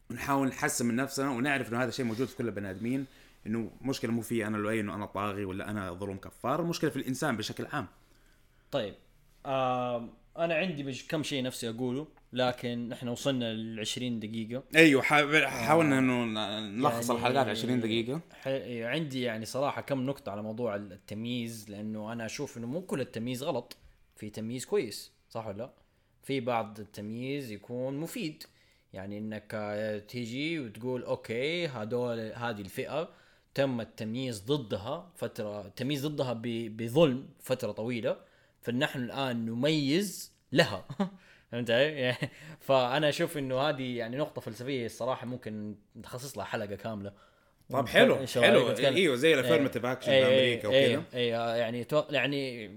ونحاول 0.09 0.47
نحسن 0.47 0.85
من 0.85 0.95
نفسنا 0.95 1.29
ونعرف 1.29 1.69
إنه 1.69 1.83
هذا 1.83 1.89
الشيء 1.89 2.05
موجود 2.05 2.27
في 2.27 2.35
كل 2.35 2.47
البني 2.47 2.69
آدمين 2.69 3.05
إنه 3.47 3.71
مشكلة 3.81 4.11
مو 4.11 4.21
في 4.21 4.47
أنا 4.47 4.57
لؤي 4.57 4.79
انه 4.79 4.95
أنا 4.95 5.05
طاغي 5.05 5.45
ولا 5.45 5.69
أنا 5.69 5.93
ظلوم 5.93 6.17
كفار 6.17 6.61
المشكلة 6.61 6.89
في 6.89 6.95
الإنسان 6.95 7.37
بشكل 7.37 7.65
عام. 7.65 7.87
طيب 8.71 8.95
آه 9.45 10.09
أنا 10.37 10.55
عندي 10.55 10.93
كم 10.93 11.23
شيء 11.23 11.43
نفسي 11.43 11.69
أقوله. 11.69 12.07
لكن 12.33 12.91
إحنا 12.91 13.11
وصلنا 13.11 13.53
ل 13.53 13.79
20 13.79 14.19
دقيقة. 14.19 14.63
أيوه 14.75 15.01
حا- 15.01 15.47
حاولنا 15.47 15.99
إنه 15.99 16.25
نلخص 16.69 17.09
يعني- 17.09 17.19
الحلقات 17.19 17.47
20 17.47 17.79
دقيقة. 17.79 18.21
ح- 18.31 18.47
عندي 18.93 19.21
يعني 19.21 19.45
صراحة 19.45 19.81
كم 19.81 20.05
نقطة 20.05 20.31
على 20.31 20.41
موضوع 20.43 20.75
التمييز 20.75 21.69
لأنه 21.69 22.13
أنا 22.13 22.25
أشوف 22.25 22.57
إنه 22.57 22.67
مو 22.67 22.81
كل 22.81 23.01
التمييز 23.01 23.43
غلط. 23.43 23.77
في 24.15 24.29
تمييز 24.29 24.65
كويس 24.65 25.11
صح 25.29 25.47
ولا 25.47 25.57
لا؟ 25.57 25.69
في 26.23 26.39
بعض 26.39 26.79
التمييز 26.79 27.51
يكون 27.51 27.97
مفيد. 27.97 28.43
يعني 28.93 29.17
إنك 29.17 29.51
آه، 29.53 29.99
تيجي 29.99 30.59
وتقول 30.59 31.03
okay 31.03 31.67
هذول 31.67 32.19
هذه 32.19 32.61
الفئة 32.61 33.09
تم 33.53 33.81
التمييز 33.81 34.39
ضدها 34.41 35.11
فترة 35.15 35.61
التمييز 35.67 36.05
ضدها 36.07 36.33
بظلم 36.43 37.27
فترة 37.39 37.71
طويلة 37.71 38.17
فنحن 38.61 38.99
الآن 39.03 39.45
نميز 39.45 40.31
لها. 40.51 40.85
فهمت 41.51 41.71
علي؟ 41.71 41.83
يعني 42.01 42.29
فأنا 42.59 43.09
أشوف 43.09 43.37
إنه 43.37 43.59
هذه 43.59 43.97
يعني 43.97 44.17
نقطة 44.17 44.41
فلسفية 44.41 44.85
الصراحة 44.85 45.25
ممكن 45.25 45.75
نخصص 45.95 46.37
لها 46.37 46.45
حلقة 46.45 46.75
كاملة. 46.75 47.13
طب 47.69 47.87
حلو 47.87 48.15
حلو؟ 48.27 48.69
إيوه 48.77 49.15
زي 49.15 49.27
إيه، 49.27 49.33
ال 49.33 49.37
affirmative 49.37 49.85
action 49.85 50.11
إيه، 50.11 50.23
في 50.23 50.67
أمريكا 50.67 50.69
إيه، 50.69 50.97
وكذا 50.97 51.17
اي 51.17 51.27
يعني 51.59 51.83
توق... 51.83 52.13
يعني 52.13 52.67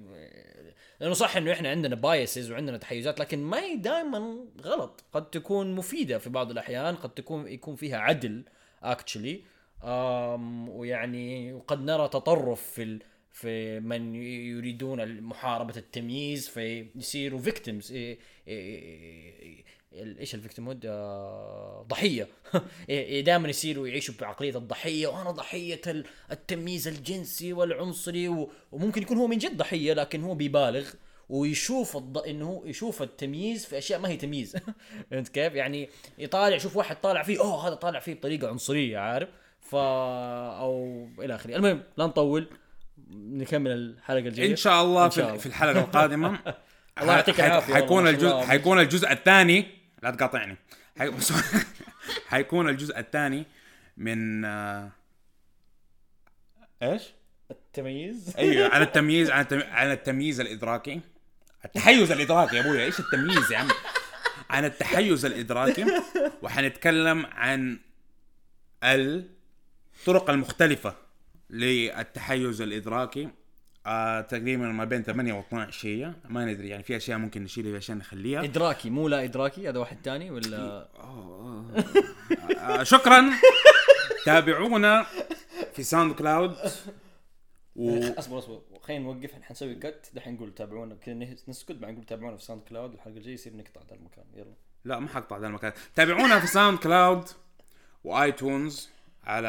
لأنه 1.01 1.15
صح 1.15 1.37
إنه 1.37 1.53
إحنا 1.53 1.71
عندنا 1.71 1.95
biases 1.95 2.51
وعندنا 2.51 2.77
تحيزات 2.79 3.21
لكن 3.21 3.39
ما 3.39 3.61
هي 3.61 3.77
دائما 3.77 4.37
غلط. 4.61 5.05
قد 5.13 5.31
تكون 5.31 5.75
مفيدة 5.75 6.19
في 6.19 6.31
بعض 6.31 6.51
الأحيان 6.51 6.97
قد 6.97 7.11
تكون 7.11 7.49
يكون 7.49 7.77
فيها 7.77 7.99
عدل 7.99 8.45
actually 8.83 9.45
ويعني 10.69 11.53
وقد 11.53 11.85
نرى 11.85 12.09
تطرف 12.09 12.63
في 12.63 12.83
ال... 12.83 13.03
في 13.33 13.81
من 13.81 14.15
يريدون 14.15 15.21
محاربة 15.21 15.77
التمييز 15.77 16.49
فيصيروا 16.49 17.41
victims 17.41 17.93
إيش 20.19 20.35
ال 20.35 20.67
victimhood 20.67 20.87
آه، 20.87 21.87
ضحية. 21.89 22.29
دائما 23.27 23.49
يصيروا 23.49 23.89
يعيشوا 23.89 24.15
بعقلية 24.21 24.57
الضحية 24.57 25.07
وأنا 25.07 25.31
ضحية 25.31 25.81
ال- 25.87 26.05
التمييز 26.31 26.89
الجنسي 26.89 27.53
والعنصري 27.53 28.49
وممكن 28.73 29.03
يكون 29.03 29.17
هو 29.17 29.27
من 29.27 29.39
جد 29.39 29.57
ضحية 29.57 29.93
لكن 29.93 30.23
هو 30.23 30.35
بيبالغ 30.35 30.91
ويشوف 31.29 31.97
الض... 31.97 32.19
إنه 32.19 32.63
يشوف 32.67 33.03
التمييز 33.03 33.65
في 33.67 33.79
أشياء 33.79 34.01
ما 34.01 34.09
هي 34.09 34.17
تمييز. 34.17 34.57
فهمت 35.11 35.29
كيف؟ 35.29 35.55
يعني 35.55 35.89
يطالع 36.19 36.57
يشوف 36.57 36.77
واحد 36.77 37.01
طالع 37.01 37.23
فيه 37.23 37.41
أوه 37.41 37.69
هذا 37.69 37.75
طالع 37.75 38.01
فيه 38.01 38.15
بطريقة 38.15 38.49
عنصرية 38.49 38.99
عارف؟ 38.99 39.29
ف 39.61 39.75
أو 39.75 41.07
إلى 41.19 41.35
آخره، 41.35 41.57
المهم 41.57 41.83
لا 41.97 42.07
نطول. 42.07 42.47
نكمل 43.15 43.71
الحلقة 43.71 44.29
الجاية. 44.29 44.51
إن 44.51 44.57
شاء 44.57 44.83
الله 44.83 45.07
إن 45.07 45.11
شاء 45.11 45.25
في, 45.25 45.31
الله. 45.31 45.41
في 45.41 45.47
الحلقة 45.47 45.81
القادمة. 45.81 46.39
الله 47.01 47.15
يعطيك 47.15 47.41
العافية 47.41 47.75
حيكون 47.75 48.09
الجزء. 48.09 48.41
حيكون 48.41 48.79
الجزء 48.81 49.13
الثاني. 49.13 49.67
لا 50.03 50.11
تقاطعني. 50.11 50.57
حي... 50.99 51.11
حيكون 52.31 52.69
الجزء 52.69 52.99
الثاني 52.99 53.45
من 53.97 54.45
آه، 54.45 54.91
إيش؟ 56.83 57.03
التمييز. 57.51 58.37
أيوه 58.39 58.75
عن 58.75 58.83
التمييز 58.89 59.31
عن. 59.31 59.47
عن 59.53 59.91
التمييز 59.91 60.41
الإدراكي. 60.41 61.01
التحيز 61.65 62.13
الإدراكي 62.13 62.57
يا 62.57 62.61
ابويا 62.61 62.85
إيش 62.85 63.01
التمييز 63.01 63.53
يا 63.53 63.59
عم؟ 63.59 63.69
عن 64.51 64.65
التحيز 64.65 65.25
الإدراكي. 65.25 65.85
وحنتكلم 66.43 67.27
عن 67.27 67.79
الطرق 68.83 70.31
المختلفة. 70.31 70.95
للتحيز 71.53 72.61
الإدراكي. 72.61 73.29
آه 73.87 74.21
تقريبا 74.21 74.69
ما 74.69 74.85
بين 74.85 75.03
8 75.03 75.33
و 75.33 75.41
12 75.41 75.71
شيء. 75.71 76.13
ما 76.29 76.45
ندري 76.45 76.69
يعني 76.69 76.83
في 76.83 76.97
أشياء 76.97 77.19
ممكن 77.19 77.45
نشيلها 77.45 77.73
في 77.73 77.79
أشياء 77.79 77.99
نخليها. 77.99 78.45
إدراكي 78.45 78.91
مو 78.91 79.09
لا 79.09 79.25
إدراكي 79.25 79.69
هذا 79.69 79.79
واحد 79.79 80.03
تاني 80.03 80.31
ولا؟ 80.31 80.89
آه 82.59 82.83
شكرا. 82.83 83.31
تابعونا 84.25 85.07
في 85.73 85.83
ساوند 85.83 86.15
كلاود. 86.15 86.57
و... 87.77 87.99
أصبر 88.19 88.39
أصبر. 88.39 88.63
خلينا 88.83 89.05
نوقف 89.05 89.33
إحنا 89.33 89.45
حنسوي 89.45 89.75
cut 89.75 90.11
دحين 90.15 90.35
نقول 90.35 90.55
تابعونا 90.55 90.95
كذا 90.95 91.15
نسكت 91.49 91.73
بعدين 91.73 91.95
نقول 91.95 92.07
تابعونا 92.07 92.37
في 92.37 92.45
ساوند 92.45 92.63
كلاود. 92.63 92.93
الحلقة 92.93 93.17
الجاية 93.17 93.35
يصير 93.35 93.57
نقطع 93.57 93.81
ذا 93.91 93.97
المكان. 93.97 94.25
يلا. 94.35 94.55
لا 94.85 94.99
ما 94.99 95.09
حقطع 95.09 95.39
ذا 95.39 95.47
المكان. 95.47 95.73
تابعونا 95.95 96.41
في 96.41 96.47
ساوند 96.47 96.79
كلاود 96.79 97.25
و 98.05 98.17
iTunes 98.17 98.89
على 99.25 99.49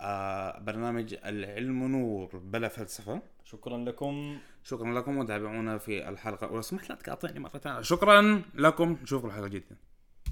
آه 0.00 0.58
برنامج 0.58 1.14
العلم 1.24 1.84
نور 1.84 2.36
بلا 2.36 2.68
فلسفة. 2.68 3.22
شكرا 3.44 3.78
لكم. 3.78 4.38
شكرا 4.64 4.94
لكم 4.94 5.18
وتابعونا 5.18 5.78
في 5.78 6.08
الحلقة. 6.08 6.52
ولو 6.52 6.62
سمحت 6.62 6.90
لا 6.90 6.94
تقاطعني 6.94 7.40
مرة 7.40 7.58
ثانية. 7.58 7.80
شكرا 7.80 8.42
لكم. 8.54 8.98
نشوفكم 9.02 9.28
الحلقة 9.28 9.46
الجديدة. 9.46 9.76